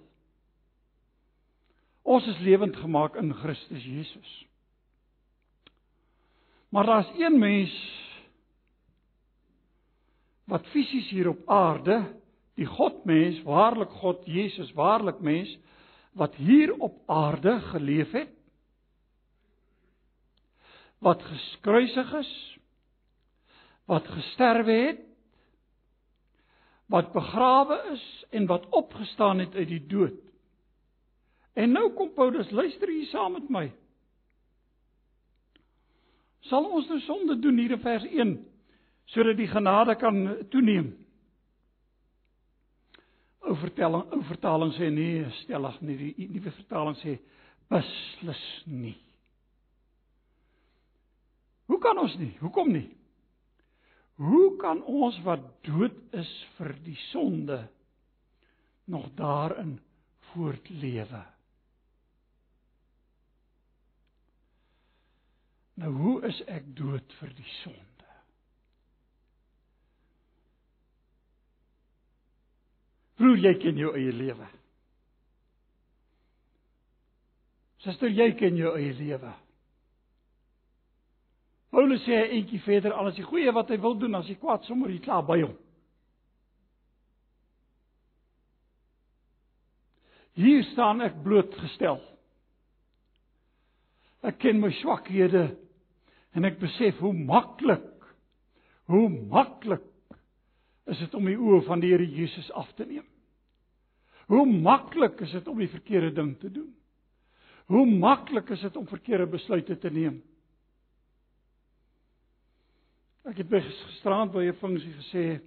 [2.02, 4.32] Ons is lewend gemaak in Christus Jesus.
[6.74, 7.76] Maar daar's een mens
[10.50, 12.00] wat fisies hier op aarde,
[12.58, 15.54] die Godmens, waarlik God Jesus, waarlik mens
[16.18, 18.34] wat hier op aarde geleef het,
[21.02, 22.34] wat geskruisig is,
[23.90, 25.00] wat gesterwe het,
[26.92, 30.20] wat begrawe is en wat opgestaan het uit die dood.
[31.54, 33.66] En nou kom Paulus, luister hier saam met my.
[36.50, 38.40] Sal ons nou sonde doen hier in vers 1
[39.12, 40.22] sodat die genade kan
[40.54, 40.94] toeneem?
[43.44, 45.98] Ou vertelling, ou vertaling sê nee, stellig nie.
[46.16, 47.18] Die nuwe vertaling sê
[47.72, 48.96] beslis nie.
[51.72, 52.34] Hoe kan ons nie?
[52.44, 52.90] Hoekom nie?
[54.20, 57.62] Hoe kan ons wat dood is vir die sonde
[58.92, 59.78] nog daarin
[60.34, 61.22] voortlewe?
[65.80, 68.10] Nou hoe is ek dood vir die sonde?
[73.22, 74.50] Broer, jy ken jou eie lewe.
[77.86, 79.32] Suster, jy ken jou eie lewe.
[81.72, 84.66] Paulus sê eentjie verder al is die goeie wat hy wil doen as hy kwaad
[84.68, 85.54] sommer hier klaar by hom.
[90.36, 92.00] Hier staan ek blootgestel.
[94.28, 95.48] Ek ken my swakhede
[96.36, 97.88] en ek besef hoe maklik
[98.92, 99.88] hoe maklik
[100.92, 103.06] is dit om die oë van die Here Jesus af te neem.
[104.28, 106.68] Hoe maklik is dit om die verkeerde ding te doen.
[107.72, 110.20] Hoe maklik is dit om verkeerde besluite te neem.
[113.30, 115.42] Ek het gisterand by 'n funksie gesê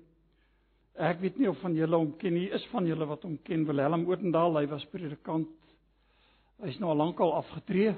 [0.94, 2.50] ek weet nie of van julle hom ken nie.
[2.50, 3.66] Is van julle wat hom ken?
[3.66, 5.48] Willem Odendaal, hy was predikant.
[6.62, 7.96] Hy's nou al lankal afgetree.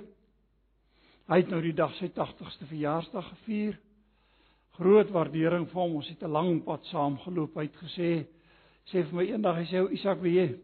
[1.29, 3.79] Hy het nou die dag sy 80ste verjaarsdag gevier.
[4.79, 5.97] Groot waardering vir hom.
[5.97, 7.55] Ons het 'n lang pad saam geloop.
[7.55, 8.27] Hy het gesê
[8.87, 10.59] sê vir my eendag hy sê ou Isak, weet jy?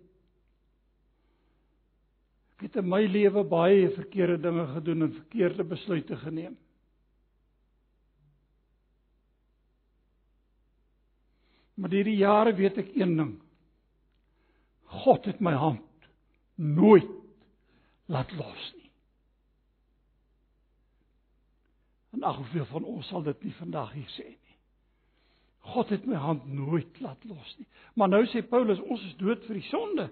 [2.56, 6.56] Ek het in my lewe baie verkeerde dinge gedoen en verkeerde besluite geneem.
[11.74, 13.32] Maar deur die jare weet ek een ding.
[15.02, 16.08] God het my hand
[16.54, 17.08] nooit
[18.12, 18.90] laat los nie.
[22.12, 24.58] En ag hoeveel van ons sal dit nie vandag hier sê nie.
[25.72, 27.66] God het my hand nooit laat los nie.
[27.96, 30.10] Maar nou sê Paulus ons is dood vir die sonde.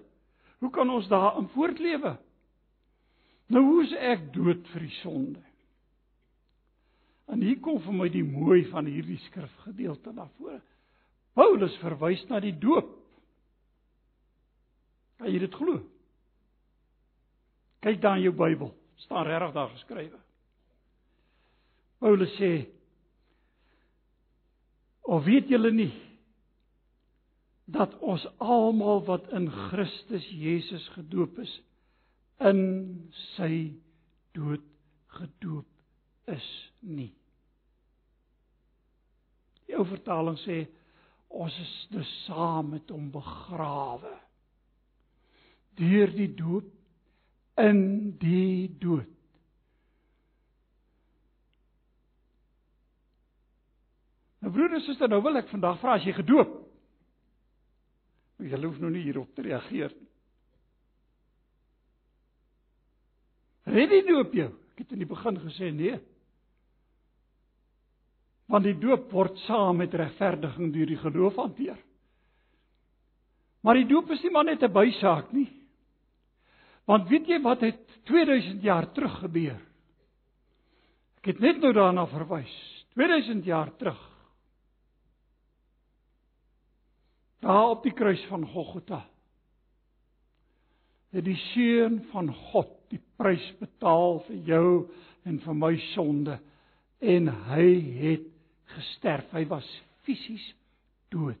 [0.61, 2.15] Hoe kan ons daarin voortlewe?
[3.51, 5.41] Nou hoe is ek dood vir die sonde?
[7.31, 10.59] En hier kom vir my die mooi van hierdie skrifgedeelte na vore.
[11.37, 12.89] Paulus verwys na die doop.
[15.21, 15.79] Kan jy dit glo?
[17.81, 18.73] Kyk daar in jou Bybel,
[19.05, 20.19] staan regtig daar geskrywe.
[22.01, 22.67] Paulus sê:
[25.01, 25.93] "Of weet julle nie
[27.65, 31.53] dat ons almal wat in Christus Jesus gedoop is,
[32.39, 32.61] in
[33.37, 33.73] sy
[34.33, 34.65] dood
[35.07, 35.67] gedoop
[36.27, 36.47] is
[36.79, 37.13] nie?"
[39.65, 40.65] Die ou vertaling sê
[41.31, 44.11] ons is dus saam met hom begrawe
[45.79, 46.67] deur die doop
[47.61, 47.81] in
[48.19, 49.09] die dood
[54.41, 56.53] Nou broer en suster, nou wil ek vandag vra as jy gedoop.
[58.41, 60.07] Jy hoef nou nie hierop te reageer nie.
[63.69, 64.47] Red die doop jou.
[64.73, 65.99] Ek het in die begin gesê nee
[68.51, 71.79] want die doop word saam met regverdiging deur die geloof hanteer.
[73.63, 75.49] Maar die doop is nie maar net 'n bysaak nie.
[76.85, 79.59] Want weet jy wat het 2000 jaar terug gebeur?
[81.21, 82.85] Ek het net nou daarna verwys.
[82.93, 84.09] 2000 jaar terug.
[87.39, 89.05] Daar op die kruis van Golgotha.
[91.11, 94.89] Het die seun van God die prys betaal vir jou
[95.23, 96.39] en vir my sonde
[97.01, 97.67] en hy
[98.01, 98.30] het
[98.75, 99.31] gesterf.
[99.31, 99.67] Hy was
[100.05, 100.43] fisies
[101.13, 101.37] dood.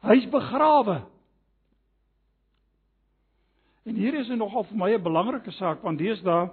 [0.00, 1.00] Hy's begrawe.
[3.84, 6.50] En hier is nogal vir my 'n belangrike saak want deesdae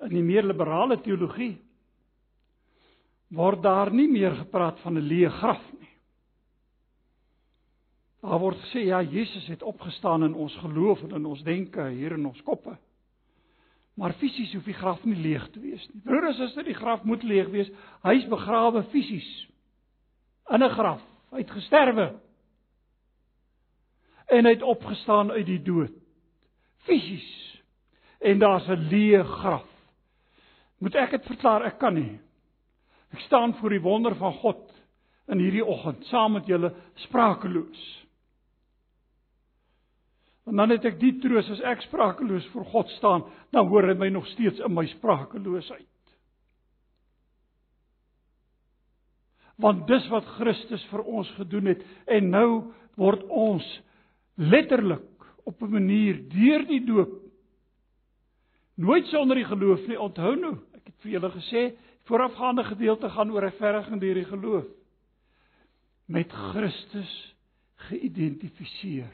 [0.00, 1.56] in die meer liberale teologie
[3.28, 5.92] word daar nie meer gepraat van 'n leë graf nie.
[8.22, 12.12] Daar word gesê ja, Jesus het opgestaan in ons geloof en in ons denke hier
[12.12, 12.76] in ons koppe.
[13.96, 16.02] Maar fisies hoef die graf nie leeg te wees nie.
[16.04, 17.70] Broer en suster, die graf moet leeg wees.
[18.04, 19.28] Hy's begrawe fisies
[20.52, 21.02] in 'n graf.
[21.30, 22.14] Hy het gesterwe.
[24.28, 25.92] En hy het opgestaan uit die dood.
[26.84, 27.62] Fisies.
[28.20, 29.66] En daar's 'n leë graf.
[30.78, 31.64] Moet ek dit verklaar?
[31.64, 32.20] Ek kan nie.
[33.12, 34.72] Ek staan voor die wonder van God
[35.26, 38.05] in hierdie oggend saam met julle sprakeloos.
[40.46, 43.96] En dan het ek die troos as ek sprakeloos voor God staan, dan hoor hy
[43.98, 45.88] my nog steeds in my sprakeloosheid.
[49.58, 51.82] Want dis wat Christus vir ons gedoen het
[52.12, 52.48] en nou
[53.00, 53.64] word ons
[54.36, 57.22] letterlik op 'n manier deur die doop
[58.76, 61.62] nooit sonder die geloof nie onthou nou ek het vir julle gesê
[62.04, 64.66] voorafgaande gedeelte gaan oor regverdiging deur die geloof
[66.06, 67.34] met Christus
[67.88, 69.10] geïdentifiseer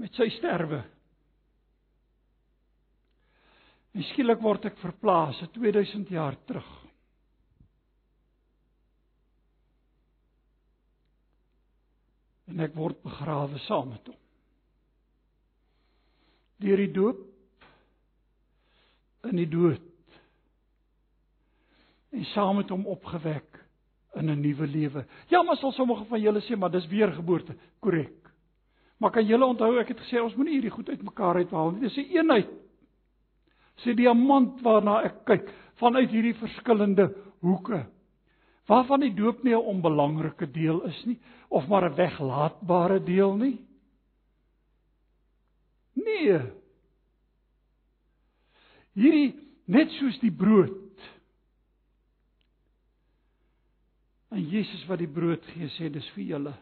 [0.00, 0.82] met sy sterwe
[3.92, 6.70] en skielik word ek verplaas 2000 jaar terug
[12.52, 14.18] en ek word begrawe saam met hom.
[16.62, 17.22] Deur die doop
[19.30, 19.88] in die dood
[22.12, 23.60] en saam met hom opgewek
[24.20, 25.06] in 'n nuwe lewe.
[25.28, 28.21] Ja, maar sal sommige van julle sê maar dis weergeboorte, korrek.
[29.02, 31.80] Maar kan julle onthou ek het gesê ons moenie hierdie goed uitmekaar uithaal nie.
[31.88, 32.50] Dis 'n een eenheid.
[33.76, 37.86] Dis 'n diamant waarna ek kyk vanuit hierdie verskillende hoeke
[38.66, 43.58] waarvan die doop nie 'n onbelangrike deel is nie of maar 'n weglaatbare deel nie.
[45.92, 46.40] Nee.
[48.94, 49.34] Hierdie
[49.64, 51.00] net soos die brood.
[54.30, 56.54] En Jesus wat die brood gee sê dis vir julle.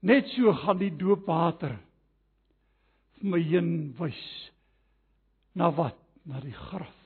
[0.00, 1.74] Net so gaan die doopwater
[3.18, 4.20] vir my heen wys
[5.58, 5.98] na wat?
[6.28, 6.96] Na die graf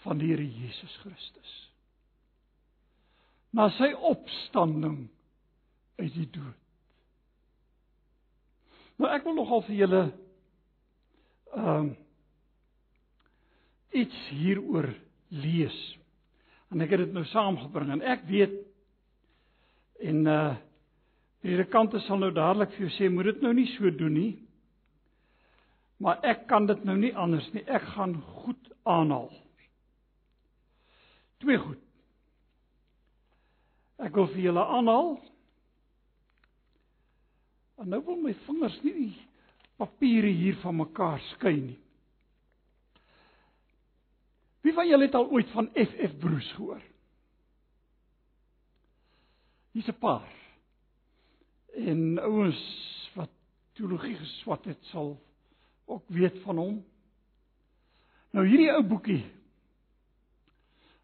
[0.00, 1.50] van die Here Jesus Christus.
[3.52, 5.02] Na sy opstanding
[5.98, 6.56] uit die dood.
[8.98, 10.02] Nou ek wil nogal vir julle
[11.54, 11.90] ehm um,
[13.98, 14.90] iets hieroor
[15.32, 15.76] lees.
[16.68, 18.56] En ek het dit nou saamgebring en ek weet
[20.08, 20.56] en uh
[21.46, 24.32] die rekante sal nou dadelik vir jou sê moet dit nou nie so doen nie.
[25.98, 27.64] Maar ek kan dit nou nie anders nie.
[27.66, 29.30] Ek gaan goed aanhaal.
[31.42, 31.82] Twee goed.
[33.98, 35.16] Ek wil vir julle aanhaal.
[37.82, 39.12] En nou wil my vingers nie die
[39.78, 41.78] papiere hier van mekaar skei nie.
[44.66, 46.82] Wie van julle het al ooit van FF Bruce gehoor?
[49.72, 50.37] Hier's 'n paar.
[51.78, 52.60] En ouens
[53.14, 53.30] wat
[53.78, 55.14] teologie geswat het sal
[55.88, 56.78] ook weet van hom.
[58.34, 59.22] Nou hierdie ou boekie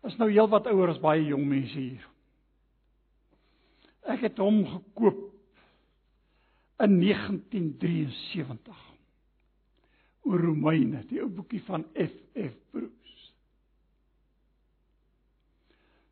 [0.04, 2.02] is nou heelwat ouer as baie jong mense hier.
[4.12, 5.22] Ek het hom gekoop
[6.84, 8.82] in 1973.
[10.28, 13.13] Oor Romeine, die ou boekie van FF Bruce.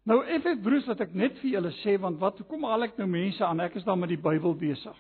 [0.05, 3.07] Nou FF Bruce wat ek net vir julle sê want wat kom al ek nou
[3.07, 4.97] mense aan, ek is dan met die Bybel besig.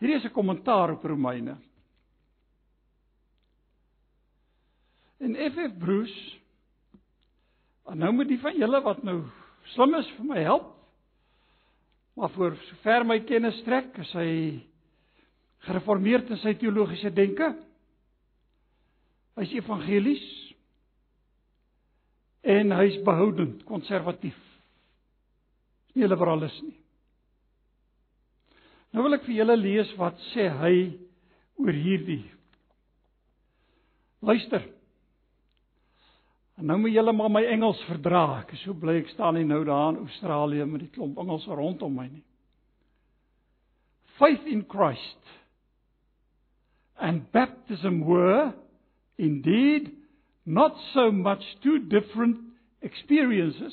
[0.00, 1.58] Hierdie is 'n kommentaar op Romeine.
[5.20, 6.40] En FF Bruce
[7.90, 9.16] En nou moet die van julle wat nou
[9.74, 10.68] slim is vir my help.
[12.14, 14.30] Maar voor sover my kennis strek, is hy
[15.66, 17.50] gereformeerd in sy teologiese denke.
[19.40, 20.22] Hy's evangelies
[22.42, 24.38] en hy's behoudend, konservatief.
[25.94, 26.76] Nie liberalis nie.
[28.90, 30.74] Nou wil ek vir julle lees wat sê hy
[31.60, 32.24] oor hierdie.
[34.26, 34.64] Luister.
[36.60, 38.42] En nou moet julle maar my Engels verdra.
[38.42, 41.46] Ek is so bly ek staan nie nou daar in Australië met die klomp Engels
[41.48, 42.24] rondom my nie.
[44.18, 45.36] Faith in Christ
[47.00, 48.52] and baptism were
[49.16, 49.88] indeed
[50.44, 52.36] not so much two different
[52.82, 53.72] experiences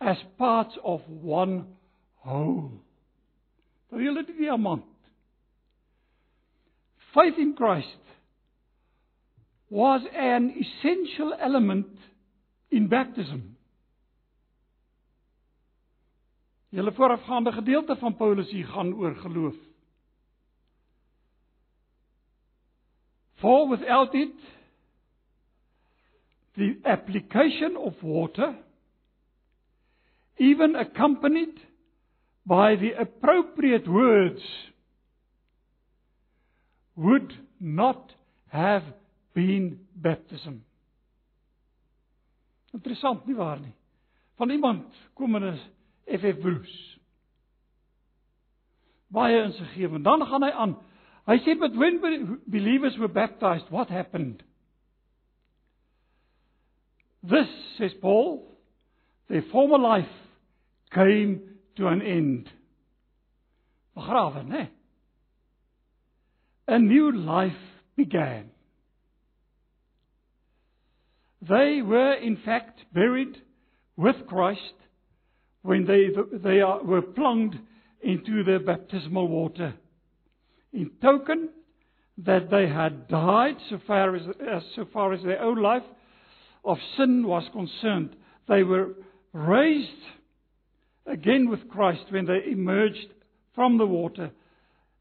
[0.00, 1.66] as parts of one
[2.16, 2.70] whole.
[3.90, 4.84] Nou julle die diamant.
[7.14, 8.04] Faith in Christ
[9.70, 11.88] was an essential element
[12.70, 13.56] in baptism.
[16.68, 19.56] Julle voorafgaande gedeelte van Paulus hier gaan oor geloof.
[23.40, 24.34] For without it
[26.58, 28.56] the application of water
[30.38, 31.54] even accompanied
[32.44, 34.40] by the appropriate words
[36.96, 38.12] would not
[38.48, 38.82] have
[39.34, 40.64] been baptism.
[42.74, 43.74] Interessant nie waar nie.
[44.38, 45.60] Van iemand kom in 'n
[46.06, 46.98] FF Bruce.
[49.08, 50.04] Baie insiggewend.
[50.04, 50.76] Dan gaan hy aan.
[51.26, 52.00] Hy sê but when
[52.46, 54.42] believers were baptized, what happened?
[57.22, 57.46] This
[57.78, 58.44] says Paul,
[59.28, 60.06] their former life
[60.92, 61.40] came
[61.76, 62.50] to an end.
[63.96, 64.68] Né?
[66.68, 67.52] A new life
[67.96, 68.50] began.
[71.42, 73.42] They were in fact buried
[73.96, 74.60] with Christ
[75.62, 76.08] when they
[76.38, 77.58] they are, were plunged
[78.00, 79.74] into the baptismal water
[80.72, 81.48] in token
[82.18, 85.82] that they had died so far as, as so far as their own life
[86.68, 88.14] of sin was concerned
[88.46, 88.88] they were
[89.32, 90.04] raised
[91.06, 93.08] again with Christ when they emerged
[93.54, 94.30] from the water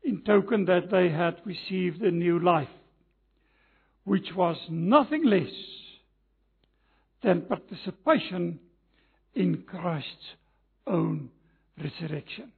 [0.03, 2.75] in token that they had received a new life
[4.05, 5.53] which was nothing less
[7.23, 8.59] than participation
[9.35, 10.35] in Christ's
[10.87, 11.29] own
[11.77, 12.51] resurrection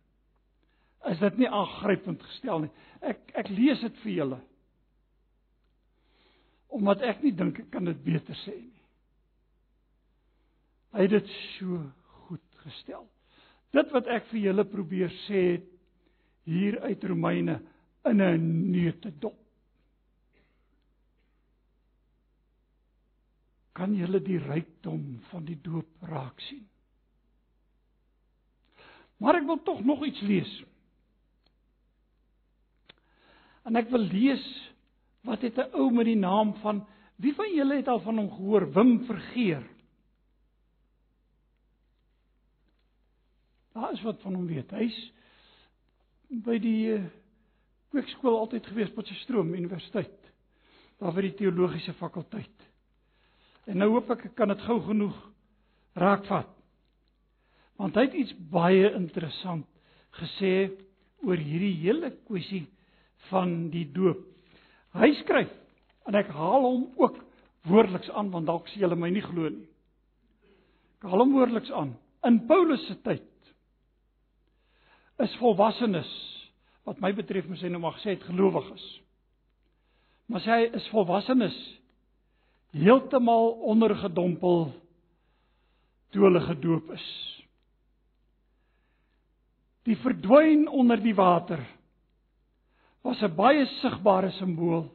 [1.07, 2.71] is dit nie aangrypend gestel nie.
[3.01, 4.39] Ek ek lees dit vir julle.
[6.75, 8.78] Omdat ek nie dink ek kan dit beter sê nie.
[10.93, 11.83] Hy het dit so
[12.25, 13.05] goed gestel.
[13.75, 15.43] Dit wat ek vir julle probeer sê
[16.49, 17.59] hier uit Romeine
[18.09, 19.37] in 'n neutedop.
[23.73, 26.67] Kan julle die rykdom van die doop raak sien?
[29.17, 30.51] Maar ek wil tog nog iets lees.
[33.63, 34.45] En ek wil lees
[35.27, 38.29] wat het 'n ou met die naam van wie van julle het al van hom
[38.31, 39.63] gehoor Wim Vergeer?
[43.79, 44.71] Daar is wat van hom weet.
[44.75, 44.95] Hy's
[46.43, 47.03] by die uh,
[47.93, 50.17] kweekskool altyd gewees by Potchefstroom Universiteit.
[50.99, 52.65] Daar by die teologiese fakulteit.
[53.71, 55.15] En nou hoop ek ek kan dit gou genoeg
[55.95, 56.51] raakvat.
[57.79, 59.63] Want hy het iets baie interessant
[60.19, 60.51] gesê
[61.23, 62.65] oor hierdie hele kwessie
[63.29, 64.19] van die doop.
[64.99, 65.55] Hy skryf
[66.09, 67.23] en ek haal hom ook
[67.69, 69.67] woordeliks aan want dalk sê julle my nie glo nie.
[70.99, 71.95] Ek haal hom woordeliks aan.
[72.27, 73.28] In Paulus se tyd
[75.23, 76.09] is volwassenes
[76.87, 78.85] wat my betref moet sê nou mag sê het gelowiges.
[80.29, 81.57] Maar sê hy is volwassenes
[82.73, 84.69] heeltemal ondergedompel
[86.13, 87.07] toe hulle gedoop is.
[89.89, 91.61] Die verdwyn onder die water
[93.03, 94.89] was 'n baie sigbare simbool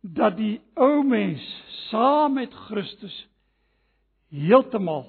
[0.00, 1.44] dat die ou mens
[1.90, 3.16] saam met Christus
[4.30, 5.06] heeltemal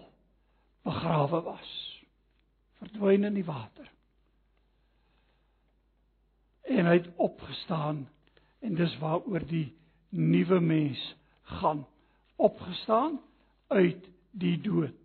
[0.84, 1.85] begrawe was
[2.86, 3.90] verdwyn in die water.
[6.66, 8.06] En hy het opgestaan
[8.66, 9.68] en dis waaroor die
[10.10, 11.02] nuwe mens
[11.60, 11.86] gaan.
[12.36, 13.20] Opgestaan
[13.68, 14.96] uit die dood.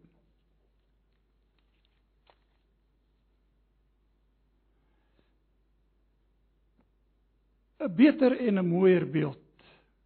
[7.97, 9.39] Beter en 'n mooier beeld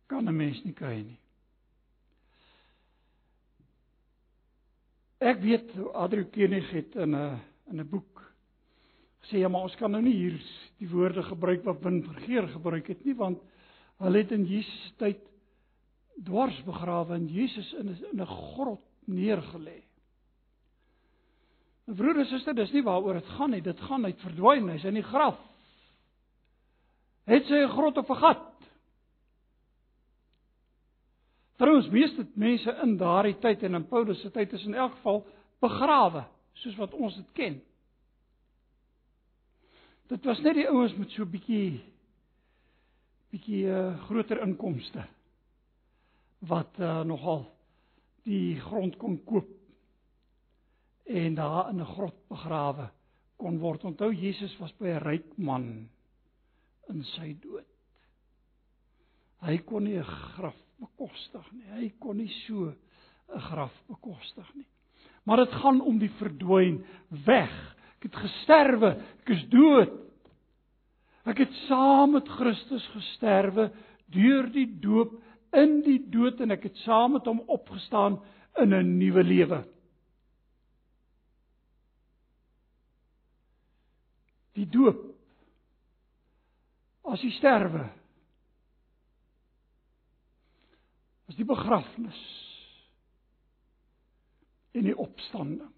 [0.07, 1.19] kan 'n mens nie kry nie.
[5.19, 7.41] Ek weet Adrian Kenig het in 'n
[7.71, 8.23] in 'n boek
[9.23, 10.39] gesê ja, maar ons kan nou nie hier
[10.79, 13.39] die woorde gebruik wat Win Vergeer gebruik het nie want
[13.99, 15.21] hulle het in Jesus tyd
[16.25, 19.83] dwars begrawe en Jesus in in 'n grot neergelê.
[21.87, 23.61] My broer en suster, dis nie waaroor dit gaan nie.
[23.61, 24.69] Dit gaan uit verdwyn.
[24.69, 25.39] Hy's in die graf
[27.25, 28.51] het sy 'n grot of 'n gat.
[31.57, 35.25] Trouens meeste mense in daardie tyd en in Paulus se tyd is in elk geval
[35.61, 36.25] begrawe,
[36.63, 37.59] soos wat ons dit ken.
[40.13, 41.83] Dit was net die ouens met so 'n bietjie
[43.33, 45.03] bietjie uh, groter inkomste
[46.47, 47.47] wat uh, nogal
[48.29, 49.49] die grond kon koop
[51.05, 52.91] en daar in 'n grot begrawe
[53.37, 53.85] kon word.
[53.85, 55.89] Onthou Jesus was by 'n ryk man
[56.89, 57.67] in sy dood.
[59.41, 61.67] Hy kon nie 'n graf bekostig nie.
[61.77, 62.73] Hy kon nie so
[63.35, 64.67] 'n graf bekostig nie.
[65.25, 66.83] Maar dit gaan om die verdwyn
[67.25, 67.53] weg.
[67.99, 68.91] Ek het gesterwe,
[69.25, 69.95] ek is dood.
[71.25, 73.71] Ek het saam met Christus gesterwe
[74.13, 75.15] deur die doop
[75.57, 78.19] in die dood en ek het saam met hom opgestaan
[78.61, 79.65] in 'n nuwe lewe.
[84.55, 85.15] Die doop
[87.05, 87.89] as die sterwe
[91.29, 92.44] as die begrafnis
[94.75, 95.71] en die opstanding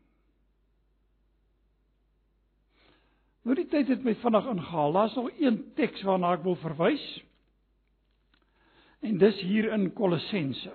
[3.46, 4.92] Nou die tyd het my vinnig ingehaal.
[4.96, 7.04] Daar's nog een teks waarna ek wil verwys.
[9.06, 10.72] En dis hier in Kolossense.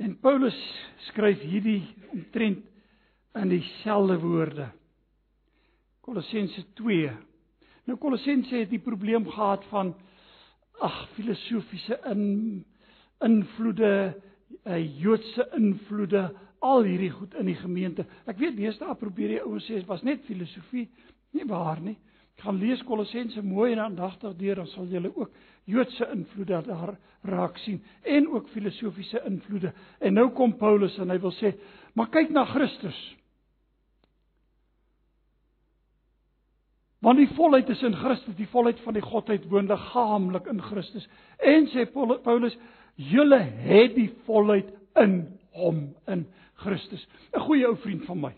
[0.00, 0.56] En Paulus
[1.10, 1.82] skryf hierdie
[2.14, 2.64] omtrent
[3.36, 4.70] in dieselfde woorde.
[6.00, 7.12] Kolossense 2
[7.86, 9.92] Nou Kolossense het die probleem gehad van
[10.82, 12.64] ag filosofiese in
[13.22, 14.16] invloede,
[15.00, 16.28] Joodse invloede,
[16.64, 18.06] al hierdie goed in die gemeente.
[18.26, 20.88] Ek weet meeste probeer die ouens sê dit was net filosofie,
[21.36, 21.96] nie waar nie.
[22.42, 25.30] Gaan lees Kolossense mooi en aandagtig deur dan sal julle ook
[25.66, 29.72] Joodse invloede daar raak sien en ook filosofiese invloede.
[29.98, 31.54] En nou kom Paulus en hy wil sê,
[31.94, 32.98] maar kyk na Christus.
[37.02, 41.08] Want die volheid is in Christus, die volheid van die godheid woon liggaamlik in Christus.
[41.38, 42.56] En sê Paulus,
[42.96, 45.20] julle het die volheid in
[45.56, 46.26] hom in
[46.60, 47.06] Christus.
[47.32, 48.34] 'n Goeie ou vriend van my.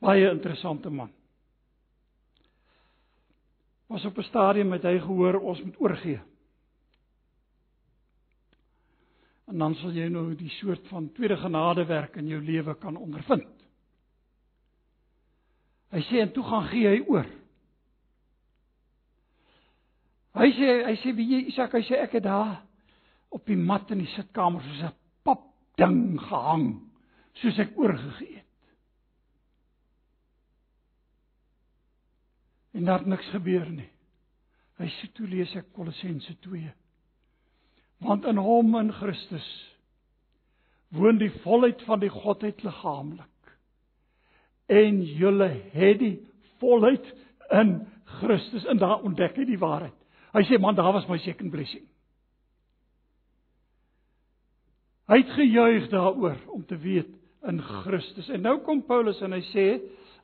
[0.00, 1.10] Baie interessante man.
[3.86, 6.20] Was op 'n stadium met hy gehoor ons moet oorgee.
[9.46, 12.96] En dan sal jy nou die soort van tweede genade werk in jou lewe kan
[12.96, 13.48] ondervind.
[15.90, 17.26] Hy sê en toe gaan gee hy oor.
[20.34, 22.60] Hy sê hy sê wie jy Isak hy sê ek het daar
[23.34, 24.94] op die mat in die sitkamer soos 'n
[25.26, 25.42] pap
[25.78, 26.66] ding gehang
[27.40, 28.46] soos ek oorgegee het.
[32.74, 33.90] En daar niks gebeur nie.
[34.78, 36.72] Hy sê toe lees ek Kolossense 2.
[38.00, 39.48] Want in hom in Christus
[40.88, 43.26] woon die volheid van die godheid liggaamlik
[44.70, 46.16] en julle het die
[46.62, 47.06] volheid
[47.50, 47.80] in
[48.20, 49.99] Christus en daar ontdek hy die waarheid.
[50.34, 51.86] Hy sê man daar was my second blessing.
[55.10, 57.10] Hy het gejuig daaroor om te weet
[57.50, 58.28] in Christus.
[58.30, 59.66] En nou kom Paulus en hy sê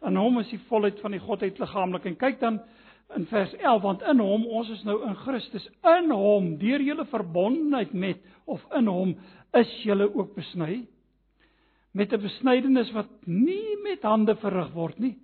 [0.07, 2.61] in hom is die volheid van die godheid liggaamlik en kyk dan
[3.17, 7.07] in vers 11 want in hom ons is nou in Christus in hom deur julle
[7.11, 9.15] verbondenheid met of in hom
[9.59, 10.85] is julle ook besny
[11.97, 15.17] met 'n besnydenis wat nie met hande verrig word nie.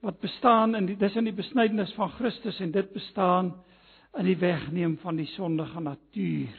[0.00, 3.52] Wat bestaan in die dis in die besnydenis van Christus en dit bestaan
[4.18, 6.56] in die wegneem van die sondige natuur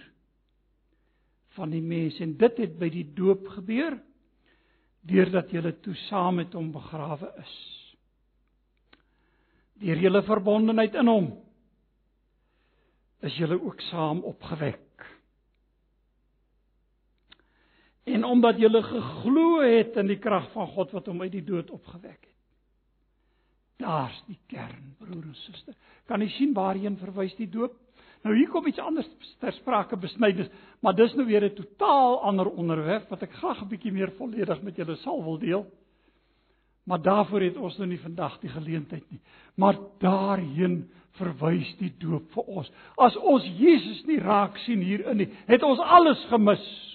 [1.57, 3.97] van die mens en dit het by die doop gebeur
[5.09, 7.55] deurdat jy toe saam met hom begrawe is.
[9.81, 11.31] Deur julle verbondenheid in hom
[13.25, 14.91] is julle ook saam opgewek.
[18.03, 21.69] en omdat jy geglo het in die krag van God wat hom uit die dood
[21.71, 22.30] opgewek het.
[23.77, 25.75] Daar's die kern, broer en suster.
[26.07, 27.77] Kan jy sien waarheen verwys die doop?
[28.21, 29.07] Nou hier kom iets anders
[29.41, 33.67] ter sprake besnydenis, maar dis nou weer 'n totaal ander onderwerp wat ek graag 'n
[33.67, 35.65] bietjie meer volledig met julle sal wil deel.
[36.85, 39.19] Maar daarvoor het ons nou nie vandag die geleentheid nie.
[39.55, 42.71] Maar daarheen verwys die doop vir ons.
[42.97, 46.90] As ons Jesus nie raak sien hierin nie, het ons alles gemis.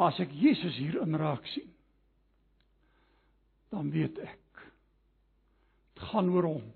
[0.00, 1.66] Maar as ek Jesus hier in raak sien,
[3.68, 4.62] dan weet ek
[5.92, 6.70] dit gaan oor hom.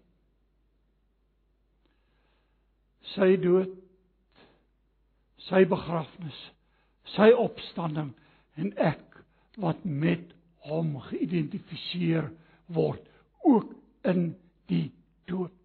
[3.14, 3.72] Sy dood,
[5.46, 6.36] sy begrafnis,
[7.14, 8.12] sy opstanding
[8.60, 9.16] en ek
[9.56, 10.36] wat met
[10.68, 12.28] hom geïdentifiseer
[12.76, 13.08] word
[13.40, 13.72] ook
[14.12, 14.34] in
[14.68, 14.90] die
[15.32, 15.56] dood.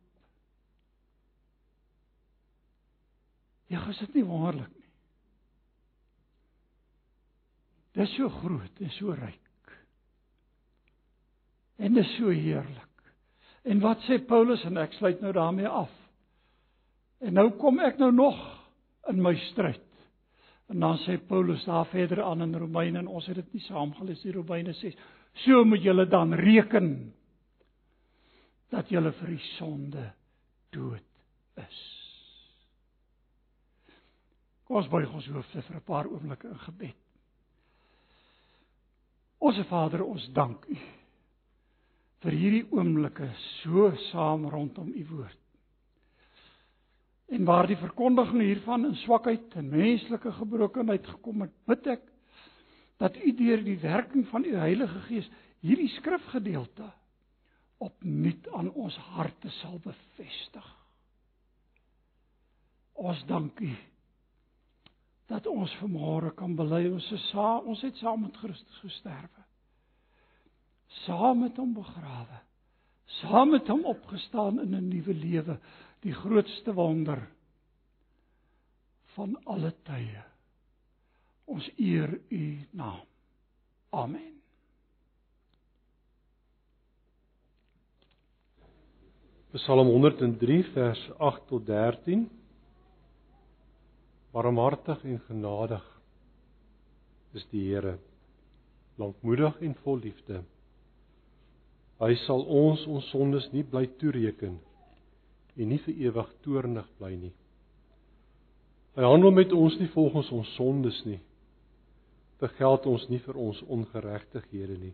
[3.68, 4.79] Ja, is dit nie wonderlik
[8.00, 9.74] Dis so groot en so ryk.
[11.80, 12.86] En dis so heerlik.
[13.68, 15.92] En wat sê Paulus en ek sluit nou daarmee af.
[17.20, 18.40] En nou kom ek nou nog
[19.12, 19.84] in my stryd.
[20.72, 23.92] En dan sê Paulus daar verder aan in Romeine en ons het dit nie saam
[23.98, 24.96] gelees die Romeine 6.
[25.44, 26.90] So moet julle dan reken
[28.72, 30.06] dat julle vir die sonde
[30.72, 31.06] dood
[31.60, 31.84] is.
[34.70, 37.09] Kom ons buig ons hoofde vir 'n paar oomblikke in gebed.
[39.40, 40.78] Onse Vader, ons dank U
[42.20, 43.30] vir hierdie oomblikke
[43.62, 45.38] so saam rondom U woord.
[47.32, 52.04] En waar die verkondiging hiervan in swakheid en menslike gebrokenheid gekom het, bid ek
[53.00, 55.30] dat U deur die werking van U Heilige Gees
[55.64, 56.90] hierdie skrifgedeelte
[57.80, 60.68] opnuut aan ons harte sal bevestig.
[63.00, 63.72] Ons dank U
[65.30, 69.44] dat ons vanmôre kan bely ons is saam ons het saam met Christus gesterwe.
[71.06, 72.40] Saam met hom begrawe.
[73.20, 75.60] Saam met hom opgestaan in 'n nuwe lewe,
[76.02, 77.28] die grootste wonder
[79.14, 80.24] van alle tye.
[81.46, 83.06] Ons eer u naam.
[83.90, 84.42] Amen.
[89.52, 92.39] Psalm 103 vers 8 tot 13
[94.40, 95.84] barmhartig en genadig
[97.36, 97.98] is die Here,
[98.98, 100.44] lankmoedig en vol liefde.
[102.00, 104.56] Hy sal ons ons sondes nie bly toereken
[105.60, 107.34] en nie vir ewig toornig bly nie.
[108.96, 111.20] Hy handel met ons nie volgens ons sondes nie.
[112.40, 114.94] Vergeld ons nie vir ons ongeregtighede nie.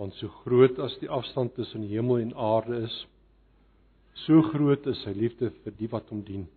[0.00, 2.96] Want so groot as die afstand tussen hemel en aarde is,
[4.24, 6.48] so groot is sy liefde vir die wat hom dien.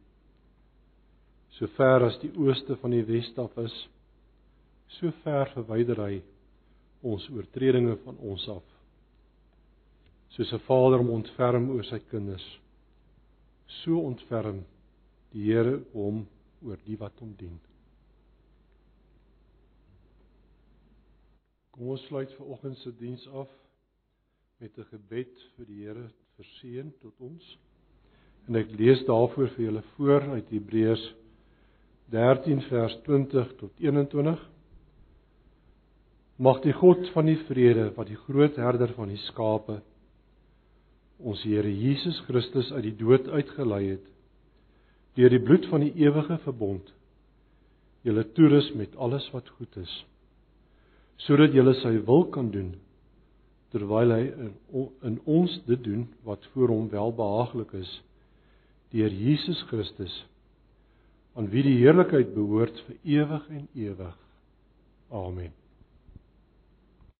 [1.57, 3.73] So ver as die ooste van die weste af is,
[4.97, 6.21] so ver verwyder hy
[7.05, 8.63] ons oortredinge van ons af.
[10.33, 12.45] Soos 'n vader hom ontferm oor sy kinders,
[13.83, 14.63] so ontferm
[15.31, 16.25] die Here hom
[16.63, 17.59] oor die wat hom dien.
[21.71, 23.49] Kom ons sluit ver oggend se diens af
[24.59, 27.57] met 'n gebed vir die Here verseën tot ons.
[28.47, 31.13] En ek lees daarvoor vir julle voor uit Hebreërs
[32.11, 34.49] 13 vers 20 tot 21.
[36.35, 39.79] Mag die God van die vrede wat die groot herder van die skape
[41.23, 44.09] ons Here Jesus Christus uit die dood uitgelei het
[45.17, 46.89] deur die bloed van die ewige verbond
[48.03, 49.93] julle toerus met alles wat goed is
[51.23, 52.73] sodat julle sy wil kan doen
[53.73, 54.25] terwyl hy
[55.07, 57.93] in, ons dit doen wat voor hom welbehaaglik is
[58.93, 60.17] deur Jesus Christus
[61.33, 64.15] aan wie die heerlikheid behoort vir ewig en ewig.
[65.09, 65.62] Amen